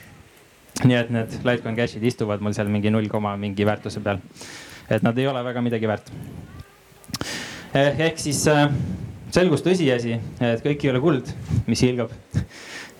nii 0.85 0.99
et 0.99 1.12
need 1.14 1.38
Litecoin 1.47 1.77
cash'id 1.79 2.05
istuvad 2.07 2.42
mul 2.42 2.55
seal 2.57 2.71
mingi 2.73 2.90
null 2.90 3.09
koma 3.11 3.37
mingi 3.40 3.66
väärtuse 3.66 4.03
peal. 4.03 4.18
et 4.90 5.03
nad 5.03 5.18
ei 5.18 5.27
ole 5.27 5.45
väga 5.45 5.62
midagi 5.62 5.88
väärt. 5.88 6.11
Eh, 7.75 8.01
ehk 8.07 8.18
siis 8.21 8.42
äh, 8.51 8.66
selgus 9.33 9.62
tõsiasi, 9.64 10.18
et 10.45 10.64
kõik 10.64 10.83
ei 10.85 10.90
ole 10.92 11.01
kuld, 11.01 11.31
mis 11.66 11.83
hiilgab. 11.85 12.12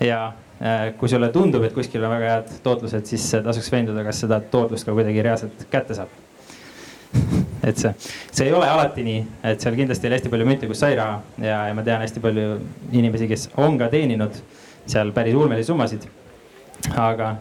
ja 0.01 0.33
äh, 0.57 0.93
kui 0.97 1.09
sulle 1.09 1.29
tundub, 1.31 1.63
et 1.63 1.75
kuskil 1.75 2.03
on 2.03 2.15
väga 2.15 2.31
head 2.31 2.55
tootlused, 2.65 3.05
siis 3.05 3.27
tasuks 3.45 3.71
veenduda, 3.71 4.03
kas 4.07 4.23
seda 4.25 4.39
tootlust 4.41 4.87
ka 4.87 4.95
kuidagi 4.95 5.21
reaalselt 5.21 5.67
kätte 5.71 5.97
saab. 5.99 6.09
et 7.63 7.77
see, 7.77 7.93
see 8.31 8.47
ei 8.47 8.53
ole 8.53 8.67
alati 8.67 9.05
nii, 9.05 9.21
et 9.51 9.61
seal 9.61 9.77
kindlasti 9.77 10.09
oli 10.09 10.17
hästi 10.17 10.31
palju 10.33 10.49
münte, 10.49 10.67
kus 10.67 10.81
sai 10.81 10.97
raha 10.97 11.21
ja, 11.37 11.59
ja 11.69 11.77
ma 11.77 11.85
tean 11.85 12.01
hästi 12.01 12.23
palju 12.23 12.57
inimesi, 12.91 13.29
kes 13.29 13.49
on 13.61 13.77
ka 13.77 13.91
teeninud 13.93 14.41
seal 14.89 15.13
päris 15.15 15.37
ulmelisi 15.37 15.69
summasid. 15.69 16.09
aga 16.97 17.35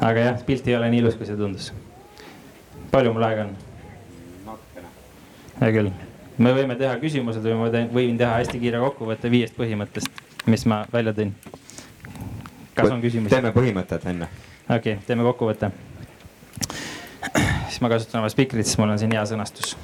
aga 0.00 0.20
jah, 0.20 0.44
pilt 0.46 0.68
ei 0.68 0.76
ole 0.76 0.90
nii 0.92 1.02
ilus, 1.02 1.16
kui 1.18 1.26
see 1.26 1.36
tundus. 1.36 1.72
palju 2.90 3.12
mul 3.12 3.26
aega 3.26 3.46
on? 3.46 3.56
natukene. 4.46 4.92
hea 5.60 5.72
küll, 5.74 5.90
me 6.38 6.54
võime 6.56 6.76
teha 6.78 6.96
küsimused 7.02 7.44
või 7.44 7.56
ma 7.58 7.84
võin 7.94 8.18
teha 8.20 8.38
hästi 8.38 8.60
kiire 8.62 8.80
kokkuvõtte 8.84 9.30
viiest 9.30 9.56
põhimõttest, 9.58 10.22
mis 10.46 10.66
ma 10.70 10.84
välja 10.92 11.14
tõin. 11.16 11.34
kas 12.74 12.90
on 12.90 13.02
küsimusi? 13.04 13.34
teeme 13.34 13.52
põhimõtted 13.56 14.08
enne. 14.12 14.30
okei 14.68 14.98
okay,, 14.98 15.04
teeme 15.06 15.26
kokkuvõtte. 15.26 15.70
siis 17.68 17.80
ma 17.82 17.92
kasutan 17.92 18.22
oma 18.22 18.32
spikrit, 18.32 18.66
sest 18.66 18.78
mul 18.78 18.94
on 18.94 18.98
siin 18.98 19.14
hea 19.14 19.24
sõnastus. 19.26 19.76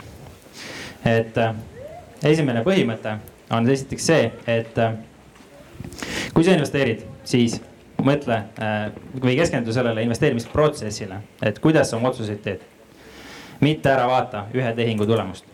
et 1.04 1.38
äh, 1.38 1.54
esimene 2.22 2.62
põhimõte 2.66 3.18
on 3.52 3.68
esiteks 3.70 4.06
see, 4.12 4.32
et 4.46 4.78
äh, 4.78 4.94
kui 6.34 6.44
sa 6.44 6.54
investeerid, 6.54 7.04
siis 7.24 7.60
mõtle 8.02 8.36
äh, 8.36 8.92
või 9.22 9.36
keskendu 9.38 9.72
sellele 9.72 10.02
investeerimisprotsessile, 10.02 11.20
et 11.42 11.58
kuidas 11.62 11.90
sa 11.90 11.98
oma 11.98 12.10
otsuseid 12.10 12.42
teed. 12.42 12.70
mitte 13.60 13.88
ära 13.88 14.06
vaata 14.06 14.46
ühe 14.54 14.72
tehingu 14.74 15.06
tulemust. 15.06 15.44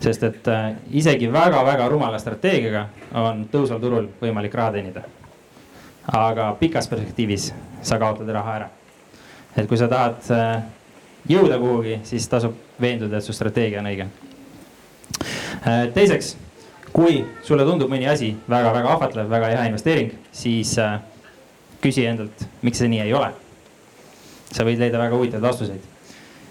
sest 0.00 0.22
et 0.22 0.48
äh, 0.48 0.72
isegi 0.90 1.32
väga-väga 1.32 1.88
rumala 1.88 2.18
strateegiaga 2.18 2.88
on 3.14 3.48
tõusval 3.52 3.80
turul 3.80 4.08
võimalik 4.22 4.54
raha 4.54 4.72
teenida. 4.72 5.02
aga 6.12 6.56
pikas 6.60 6.88
perspektiivis 6.88 7.52
sa 7.82 7.98
kaotad 7.98 8.28
raha 8.28 8.56
ära. 8.56 8.68
et 9.56 9.68
kui 9.68 9.76
sa 9.76 9.88
tahad 9.88 10.30
äh, 10.30 10.62
jõuda 11.28 11.58
kuhugi, 11.58 12.00
siis 12.04 12.28
tasub 12.28 12.54
veenduda, 12.80 13.18
et 13.18 13.24
su 13.24 13.32
strateegia 13.32 13.80
on 13.80 13.86
õige. 13.86 14.08
teiseks, 15.94 16.36
kui 16.92 17.24
sulle 17.42 17.64
tundub 17.64 17.90
mõni 17.90 18.08
asi 18.08 18.36
väga-väga 18.48 18.92
ahvatlev, 18.92 19.30
väga 19.30 19.46
hea 19.46 19.64
investeering, 19.70 20.12
siis 20.32 20.76
küsi 21.82 22.06
endalt, 22.08 22.46
miks 22.62 22.82
see 22.82 22.90
nii 22.90 23.04
ei 23.06 23.14
ole. 23.14 23.30
sa 24.48 24.64
võid 24.64 24.80
leida 24.80 24.98
väga 24.98 25.16
huvitavaid 25.16 25.44
vastuseid. 25.44 25.82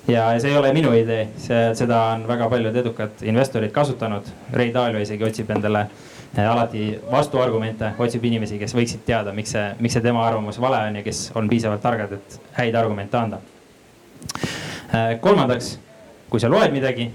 ja 0.07 0.27
see 0.39 0.51
ei 0.51 0.57
ole 0.57 0.73
minu 0.73 0.93
idee, 0.95 1.29
see, 1.41 1.63
seda 1.75 2.01
on 2.13 2.27
väga 2.27 2.49
paljud 2.49 2.75
edukad 2.75 3.23
investorid 3.23 3.71
kasutanud. 3.71 4.29
Ray 4.53 4.71
Dalio 4.73 5.01
isegi 5.03 5.23
otsib 5.23 5.49
endale 5.51 5.87
alati 6.37 6.99
vastuargumente, 7.11 7.93
otsib 7.99 8.25
inimesi, 8.27 8.59
kes 8.59 8.75
võiksid 8.75 9.03
teada, 9.07 9.33
miks 9.33 9.55
see, 9.55 9.67
miks 9.79 9.97
see 9.97 10.05
tema 10.05 10.25
arvamus 10.27 10.59
vale 10.61 10.79
on 10.89 10.99
ja 10.99 11.03
kes 11.03 11.31
on 11.35 11.49
piisavalt 11.49 11.81
targad, 11.81 12.13
et 12.13 12.39
häid 12.59 12.75
argumente 12.75 13.17
anda. 13.17 13.39
kolmandaks, 15.21 15.77
kui 16.29 16.39
sa 16.39 16.49
loed 16.51 16.71
midagi, 16.71 17.09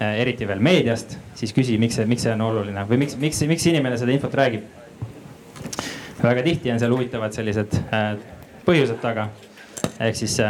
eriti 0.00 0.46
veel 0.48 0.60
meediast, 0.60 1.16
siis 1.34 1.54
küsi, 1.56 1.78
miks 1.80 1.96
see, 1.96 2.06
miks 2.06 2.26
see 2.26 2.32
on 2.34 2.44
oluline 2.44 2.84
või 2.88 3.00
miks, 3.04 3.16
miks, 3.20 3.40
miks 3.48 3.66
inimene 3.70 3.98
seda 3.98 4.12
infot 4.12 4.34
räägib. 4.34 4.66
Väga 6.22 6.42
tihti 6.42 6.72
on 6.72 6.80
seal 6.80 6.94
huvitavad 6.94 7.32
sellised 7.36 7.76
põhjused 8.66 8.98
taga, 9.02 9.28
ehk 10.00 10.16
siis 10.16 10.40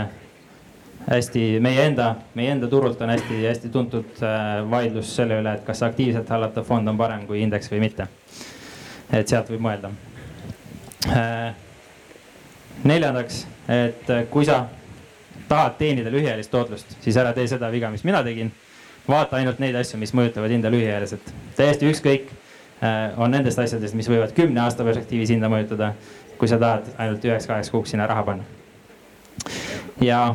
hästi 1.10 1.60
meie 1.60 1.84
enda, 1.86 2.14
meie 2.34 2.50
enda 2.50 2.68
turult 2.68 3.00
on 3.02 3.10
hästi-hästi 3.14 3.68
tuntud 3.72 4.22
äh, 4.22 4.70
vaidlus 4.70 5.12
selle 5.16 5.38
üle, 5.40 5.52
et 5.54 5.64
kas 5.66 5.82
aktiivselt 5.86 6.30
hallatav 6.34 6.66
fond 6.66 6.88
on 6.88 6.98
parem 6.98 7.26
kui 7.28 7.42
indeks 7.44 7.70
või 7.70 7.84
mitte. 7.84 8.08
et 9.12 9.28
sealt 9.28 9.50
võib 9.52 9.62
mõelda. 9.62 9.92
Äh, 11.14 11.54
neljandaks, 12.84 13.44
et 13.70 14.10
äh, 14.10 14.24
kui 14.30 14.44
sa 14.48 14.64
tahad 15.48 15.76
teenida 15.78 16.10
lühiajalist 16.10 16.50
tootlust, 16.50 16.96
siis 17.00 17.16
ära 17.16 17.32
tee 17.32 17.46
seda 17.46 17.70
viga, 17.70 17.90
mis 17.90 18.04
mina 18.04 18.24
tegin. 18.26 18.50
vaata 19.08 19.36
ainult 19.36 19.60
neid 19.62 19.76
asju, 19.78 19.98
mis 20.02 20.10
mõjutavad 20.14 20.50
hinda 20.50 20.70
lühiajaliselt, 20.70 21.30
täiesti 21.56 21.86
ükskõik 21.86 22.32
on 23.16 23.30
nendest 23.30 23.58
asjadest, 23.58 23.94
mis 23.96 24.08
võivad 24.10 24.34
kümne 24.36 24.60
aasta 24.60 24.84
perspektiivis 24.84 25.30
hinda 25.32 25.48
mõjutada. 25.48 25.94
kui 26.36 26.48
sa 26.48 26.58
tahad 26.60 26.90
ainult 26.98 27.24
üheks-kaheks 27.24 27.70
kuuks 27.70 27.90
sinna 27.90 28.06
raha 28.06 28.22
panna. 28.22 28.44
ja 30.00 30.34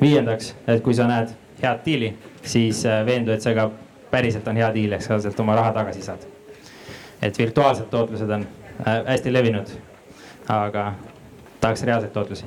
viiendaks, 0.00 0.54
et 0.66 0.82
kui 0.82 0.94
sa 0.94 1.06
näed 1.06 1.34
head 1.62 1.80
diili, 1.84 2.18
siis 2.42 2.86
äh, 2.86 3.06
veendu, 3.06 3.32
et 3.32 3.42
see 3.42 3.54
ka 3.54 3.70
päriselt 4.10 4.48
on 4.48 4.56
hea 4.56 4.70
diil, 4.74 4.92
ehk 4.96 5.04
sa 5.04 5.18
sealt 5.20 5.40
oma 5.40 5.56
raha 5.58 5.72
tagasi 5.76 6.02
saad. 6.02 6.24
et 7.22 7.38
virtuaalsed 7.38 7.90
tootlused 7.90 8.30
on 8.30 8.46
äh, 8.86 9.04
hästi 9.06 9.32
levinud, 9.32 9.68
aga 10.48 10.92
tahaks 11.60 11.82
reaalseid 11.82 12.12
tootlusi. 12.12 12.44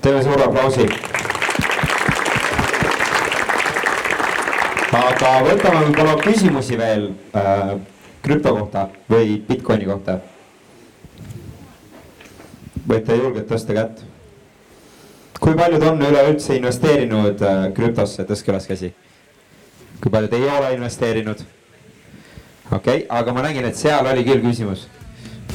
teeme 0.00 0.22
suure 0.22 0.44
aplausi. 0.44 1.13
Aga 5.14 5.34
võtame 5.48 5.84
võib-olla 5.88 6.16
küsimusi 6.22 6.78
veel 6.78 7.10
äh, 7.36 7.76
krüpto 8.24 8.56
kohta 8.56 8.88
või 9.10 9.38
Bitcoini 9.48 9.86
kohta. 9.88 10.18
võite 12.88 13.16
julgelt 13.16 13.48
tõsta 13.48 13.72
kätt 13.72 14.04
kui 15.44 15.54
paljud 15.54 15.82
on 15.84 16.00
üleüldse 16.00 16.56
investeerinud 16.56 17.42
äh, 17.44 17.66
krüptosse, 17.76 18.24
tõstke 18.24 18.52
üles 18.52 18.68
käsi. 18.68 18.94
kui 20.00 20.10
paljud 20.10 20.32
ei 20.32 20.46
ole 20.48 20.70
investeerinud? 20.74 21.42
okei 22.70 23.04
okay,, 23.04 23.06
aga 23.08 23.32
ma 23.36 23.42
nägin, 23.44 23.66
et 23.68 23.76
seal 23.76 24.06
oli 24.08 24.24
küll 24.24 24.40
küsimus. 24.44 24.86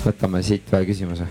võtame 0.04 0.44
siit 0.46 0.70
ühe 0.74 0.84
küsimuse. 0.92 1.26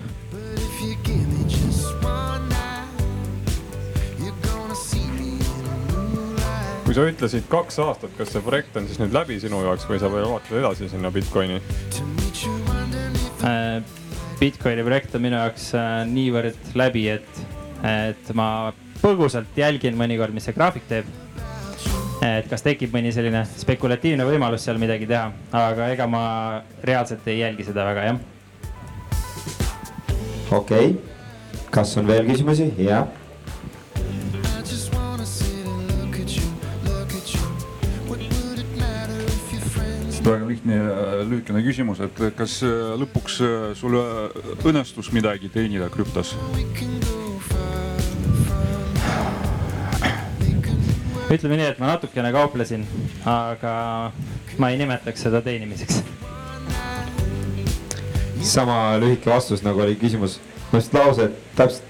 Sa 6.98 7.04
ütlesid 7.06 7.44
kaks 7.46 7.76
aastat, 7.78 8.11
kas 8.18 8.32
see 8.34 8.40
projekt 8.42 8.74
on 8.78 8.87
siis 8.88 8.98
nüüd 8.98 9.12
läbi 9.14 9.37
sinu 9.38 9.61
jaoks 9.62 9.84
või 9.87 10.00
sa 10.02 10.08
veel 10.11 10.24
vaatad 10.32 10.58
edasi 10.58 10.88
sinna 10.90 11.12
Bitcoini 11.14 11.61
äh,? 13.46 13.78
Bitcoini 14.40 14.82
projekt 14.87 15.14
on 15.14 15.22
minu 15.22 15.38
jaoks 15.38 15.68
äh, 15.78 16.00
niivõrd 16.11 16.74
läbi, 16.78 17.04
et 17.12 17.42
et 17.87 18.32
ma 18.34 18.72
põgusalt 18.98 19.54
jälgin 19.54 19.94
mõnikord, 19.98 20.34
mis 20.34 20.48
see 20.48 20.56
graafik 20.56 20.88
teeb. 20.90 21.06
et 22.26 22.50
kas 22.50 22.66
tekib 22.66 22.90
mõni 22.94 23.14
selline 23.14 23.44
spekulatiivne 23.52 24.26
võimalus 24.26 24.66
seal 24.66 24.82
midagi 24.82 25.06
teha, 25.06 25.30
aga 25.54 25.92
ega 25.94 26.11
ma 26.11 26.24
reaalselt 26.82 27.30
ei 27.30 27.44
jälgi 27.44 27.68
seda 27.68 27.87
väga, 27.92 28.08
jah. 28.11 28.18
okei 30.50 30.90
okay., 30.96 31.64
kas 31.70 31.94
on 32.00 32.11
veel 32.11 32.26
küsimusi? 32.26 32.72
jah 32.82 33.06
väga 40.28 40.48
lihtne 40.48 40.76
ja 40.76 41.22
lühikene 41.24 41.62
küsimus, 41.64 42.00
et 42.04 42.20
kas 42.36 42.58
lõpuks 43.00 43.40
sul 43.78 43.96
õnnestus 44.68 45.12
midagi 45.16 45.48
teenida 45.52 45.88
krüptos? 45.92 46.34
ütleme 51.28 51.58
nii, 51.60 51.66
et 51.74 51.80
ma 51.80 51.90
natukene 51.90 52.30
kauplesin, 52.32 52.86
aga 53.28 53.72
ma 54.60 54.70
ei 54.72 54.78
nimetaks 54.80 55.26
seda 55.26 55.42
teenimiseks. 55.44 56.00
sama 58.42 58.96
lühike 59.00 59.30
vastus 59.30 59.62
nagu 59.62 59.82
oli 59.84 59.96
küsimus, 60.00 60.38
ma 60.72 60.80
just 60.80 60.94
lause 60.94 61.30
täpselt 61.56 61.84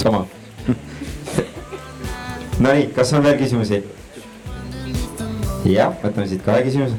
sama 0.00 0.24
Nonii, 2.64 2.88
kas 2.96 3.12
on 3.12 3.22
veel 3.22 3.36
küsimusi? 3.38 3.82
jah, 5.68 5.92
võtame 6.02 6.26
siit 6.30 6.42
kahe 6.46 6.64
küsimuse. 6.64 6.96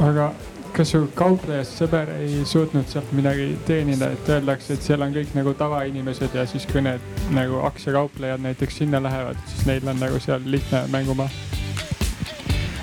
Aga 0.00 0.30
kas 0.76 0.90
su 0.92 1.06
kauplejast 1.16 1.78
sõber 1.80 2.10
ei 2.18 2.42
suutnud 2.48 2.88
sealt 2.90 3.12
midagi 3.16 3.54
teenida, 3.64 4.10
et 4.12 4.28
öeldakse, 4.28 4.74
et 4.76 4.84
seal 4.84 5.00
on 5.06 5.14
kõik 5.14 5.32
nagu 5.36 5.54
tavainimesed 5.56 6.36
ja 6.36 6.44
siis, 6.48 6.66
kui 6.68 6.82
need 6.84 7.22
nagu 7.32 7.62
aktsiakauplejad 7.64 8.44
näiteks 8.44 8.82
sinna 8.82 9.00
lähevad, 9.02 9.40
siis 9.48 9.64
neil 9.68 9.88
on 9.88 10.02
nagu 10.02 10.20
seal 10.20 10.44
lihtne 10.44 10.84
mängumaa? 10.92 11.30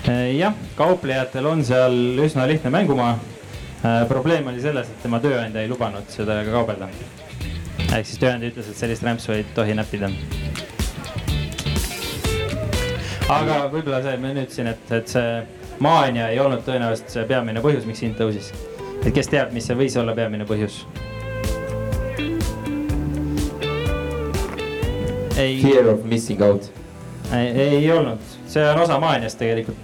Eh, 0.09 0.33
jah, 0.39 0.57
kauplejatel 0.75 1.45
on 1.47 1.61
seal 1.65 1.95
üsna 2.25 2.47
lihtne 2.49 2.73
mängumaa. 2.73 3.13
Eh, 3.83 4.01
probleem 4.09 4.47
oli 4.49 4.61
selles, 4.63 4.89
et 4.89 5.05
tema 5.05 5.21
tööandja 5.21 5.61
ei 5.61 5.69
lubanud 5.69 6.09
sellega 6.09 6.51
kaubelda. 6.51 6.89
ehk 7.93 8.07
siis 8.09 8.19
tööandja 8.19 8.49
ütles, 8.49 8.69
et 8.69 8.77
sellist 8.79 9.03
rämpsu 9.05 9.31
ei 9.37 9.45
tohi 9.55 9.77
näppida. 9.77 10.09
aga 13.29 13.67
võib-olla 13.69 14.01
see, 14.01 14.17
ma 14.17 14.31
nüüd 14.33 14.47
ütlesin, 14.47 14.67
et, 14.73 14.91
et 14.91 15.07
see 15.07 15.62
maania 15.79 16.27
ei 16.29 16.39
olnud 16.39 16.61
tõenäoliselt 16.65 17.09
see 17.13 17.25
peamine 17.29 17.61
põhjus, 17.63 17.87
miks 17.89 18.03
hind 18.05 18.19
tõusis. 18.19 18.51
et 19.05 19.13
kes 19.13 19.27
teab, 19.27 19.51
mis 19.53 19.65
see 19.67 19.77
võis 19.77 19.97
olla 19.99 20.15
peamine 20.15 20.45
põhjus? 20.49 20.83
ei. 25.37 25.61
Fear 25.61 25.89
of 25.93 26.03
missing 26.03 26.41
out. 26.41 26.71
ei, 27.33 27.47
ei 27.61 27.91
olnud, 27.91 28.21
see 28.47 28.63
on 28.69 28.79
osa 28.79 28.99
maaniast 28.99 29.37
tegelikult. 29.37 29.77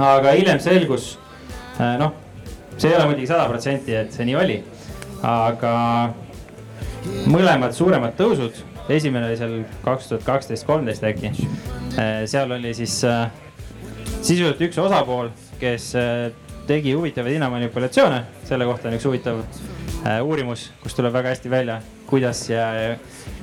aga 0.00 0.34
hiljem 0.34 0.60
selgus, 0.60 1.18
äh, 1.78 1.96
noh, 2.00 2.14
see 2.76 2.90
ei 2.90 2.96
ole 2.96 3.08
muidugi 3.12 3.30
sada 3.30 3.46
protsenti, 3.48 3.94
et 3.94 4.12
see 4.12 4.26
nii 4.26 4.36
oli, 4.40 4.58
aga 5.22 5.74
mõlemad 7.30 7.76
suuremad 7.76 8.16
tõusud, 8.18 8.58
esimene 8.90 9.30
oli 9.30 9.38
seal 9.38 9.56
kaks 9.84 10.10
tuhat 10.10 10.26
kaksteist, 10.26 10.66
kolmteist 10.68 11.04
äkki. 11.06 11.32
Äh, 11.94 12.24
seal 12.30 12.50
oli 12.52 12.74
siis 12.74 12.96
äh, 13.06 13.28
sisuliselt 14.24 14.62
üks 14.64 14.78
osapool, 14.80 15.28
kes 15.60 15.90
äh, 16.00 16.32
tegi 16.66 16.94
huvitavaid 16.96 17.36
hinnamanipulatsioone, 17.36 18.22
selle 18.48 18.64
kohta 18.68 18.88
on 18.88 18.96
üks 18.96 19.04
huvitav 19.04 19.42
äh, 19.42 20.20
uurimus, 20.24 20.70
kus 20.82 20.96
tuleb 20.96 21.12
väga 21.12 21.34
hästi 21.34 21.52
välja, 21.52 21.80
kuidas 22.08 22.46
ja 22.48 22.66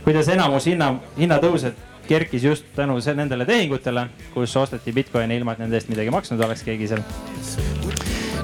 kuidas 0.05 0.29
enamus 0.33 0.65
hinna, 0.71 0.95
hinnatõuse 1.19 1.73
kerkis 2.07 2.43
just 2.43 2.65
tänu 2.75 2.97
nendele 3.15 3.45
tehingutele, 3.45 4.07
kus 4.33 4.55
osteti 4.57 4.93
Bitcoini 4.93 5.37
ilma, 5.37 5.53
et 5.53 5.61
nende 5.61 5.77
eest 5.77 5.89
midagi 5.91 6.09
maksnud 6.11 6.41
oleks 6.41 6.63
keegi 6.65 6.87
seal. 6.89 7.03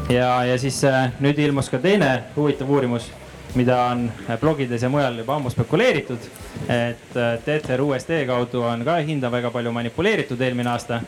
ja, 0.10 0.44
ja 0.46 0.58
siis 0.62 0.84
äh, 0.86 1.10
nüüd 1.20 1.40
ilmus 1.40 1.70
ka 1.74 1.80
teine 1.82 2.12
huvitav 2.36 2.70
uurimus, 2.70 3.10
mida 3.56 3.80
on 3.90 4.12
blogides 4.42 4.84
ja 4.84 4.90
mujal 4.94 5.18
juba 5.18 5.36
ammu 5.36 5.50
spekuleeritud. 5.50 6.30
et 6.70 7.18
Tether 7.46 7.82
USD 7.82 8.26
kaudu 8.28 8.62
on 8.62 8.86
ka 8.86 9.00
hinda 9.02 9.32
väga 9.32 9.50
palju 9.52 9.72
manipuleeritud 9.72 10.42
eelmine 10.42 10.70
aasta 10.70 11.02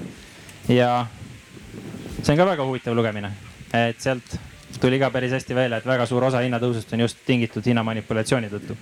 ja 0.69 1.05
see 2.21 2.33
on 2.33 2.37
ka 2.37 2.45
väga 2.45 2.65
huvitav 2.65 2.95
lugemine, 2.95 3.31
et 3.73 3.99
sealt 4.01 4.37
tuli 4.79 4.99
ka 4.99 5.09
päris 5.11 5.33
hästi 5.33 5.55
välja, 5.55 5.79
et 5.79 5.87
väga 5.87 6.05
suur 6.05 6.23
osa 6.23 6.43
hinnatõusust 6.45 6.93
on 6.93 7.05
just 7.05 7.23
tingitud 7.25 7.65
hinnamanipulatsiooni 7.65 8.51
tõttu 8.51 8.75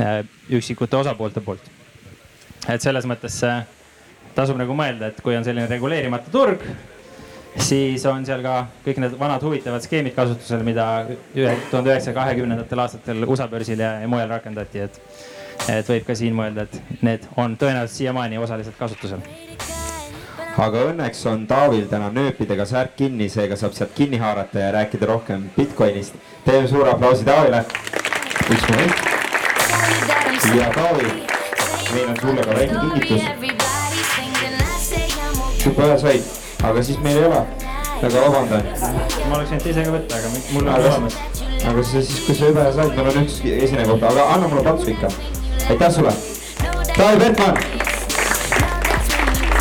äh, 0.00 0.20
üksikute 0.58 0.96
osapoolte 0.96 1.40
poolt. 1.40 1.70
et 2.68 2.82
selles 2.82 3.06
mõttes 3.08 3.38
äh, 3.46 3.64
tasub 4.34 4.58
nagu 4.60 4.76
mõelda, 4.76 5.10
et 5.10 5.22
kui 5.24 5.36
on 5.36 5.44
selline 5.44 5.66
reguleerimata 5.70 6.30
turg, 6.30 6.64
siis 7.56 8.04
on 8.10 8.26
seal 8.28 8.42
ka 8.44 8.66
kõik 8.84 9.00
need 9.00 9.16
vanad 9.18 9.42
huvitavad 9.42 9.84
skeemid 9.84 10.14
kasutusel, 10.14 10.64
mida 10.66 11.06
tuhande 11.70 11.94
üheksasaja 11.94 12.16
kahekümnendatel 12.18 12.84
aastatel 12.84 13.24
USA 13.24 13.48
börsil 13.48 13.80
ja 13.80 13.96
mujal 14.10 14.28
rakendati, 14.36 14.84
et, 14.84 15.00
et 15.78 15.94
võib 15.94 16.04
ka 16.06 16.18
siin 16.18 16.36
mõelda, 16.36 16.68
et 16.68 17.00
need 17.06 17.24
on 17.36 17.56
tõenäoliselt 17.56 17.96
siiamaani 18.02 18.42
osaliselt 18.42 18.76
kasutusel 18.76 19.24
aga 20.56 20.86
õnneks 20.90 21.20
on 21.28 21.44
Taavil 21.48 21.84
täna 21.90 22.08
nööpidega 22.14 22.64
särk 22.68 22.96
kinni, 22.96 23.28
seega 23.32 23.58
saab 23.60 23.74
sealt 23.76 23.92
kinni 23.96 24.20
haarata 24.20 24.62
ja 24.62 24.70
rääkida 24.72 25.06
rohkem 25.10 25.50
Bitcoinist. 25.56 26.14
teeme 26.44 26.68
suure 26.68 26.90
aplausi 26.90 27.24
Taavile. 27.24 27.64
üks 28.50 28.68
moment. 28.70 28.94
ja 30.56 30.70
Taavi, 30.74 31.06
meil 31.92 32.08
on 32.08 32.16
sulle 32.20 32.42
ka 32.42 32.56
väike 32.56 32.74
kingitus. 32.80 33.22
super 35.62 35.84
ühe 35.84 35.98
said, 35.98 36.22
aga 36.62 36.82
siis 36.82 36.98
meil 37.04 37.18
ei 37.18 37.24
ole. 37.24 37.46
väga 38.02 38.20
vabandan, 38.20 38.62
ma 39.28 39.36
oleks 39.36 39.50
võinud 39.50 39.70
ise 39.70 39.84
ka 39.84 39.96
võtta, 39.98 40.20
aga 40.20 40.28
mul 40.52 40.68
on 40.68 40.74
olemas. 40.74 41.18
aga 41.68 41.82
sa 41.82 42.02
siis, 42.02 42.20
kui 42.26 42.34
sa 42.34 42.52
ühe 42.52 42.68
said, 42.80 42.94
meil 42.96 43.12
on 43.12 43.24
üks 43.24 43.40
esineja 43.44 43.88
kohta, 43.92 44.14
aga 44.14 44.28
anna 44.36 44.48
mulle 44.48 44.64
patsu 44.64 44.94
ikka. 44.94 45.12
aitäh 45.68 45.90
sulle, 46.00 46.16
Taavi 46.96 47.26
Petman. 47.26 47.75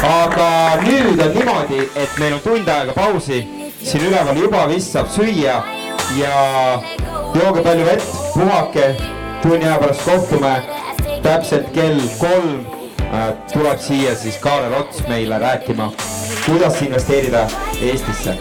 Aga 0.06 0.50
nüüd 0.84 1.20
on 1.22 1.34
niimoodi, 1.34 1.82
et 1.96 2.20
meil 2.20 2.38
on 2.38 2.44
tund 2.44 2.70
aega 2.70 2.94
pausi, 2.94 3.42
siin 3.82 4.08
üleval 4.10 4.38
juba 4.38 4.66
vist 4.70 4.94
saab 4.94 5.10
süüa 5.14 5.60
ja 6.20 6.36
jooge 7.36 7.64
palju 7.66 7.88
vett, 7.88 8.08
puhake, 8.34 8.90
tunni 9.44 9.66
aja 9.66 9.80
pärast 9.82 10.06
kohtume 10.06 10.56
täpselt 11.26 11.72
kell 11.74 12.02
kolm. 12.22 12.66
Äh, 13.06 13.30
tuleb 13.54 13.80
siia 13.80 14.16
siis 14.18 14.40
Kaarel 14.42 14.74
Ots 14.80 15.06
meile 15.08 15.38
rääkima, 15.40 15.92
kuidas 16.48 16.82
investeerida 16.82 17.46
Eestisse 17.82 18.34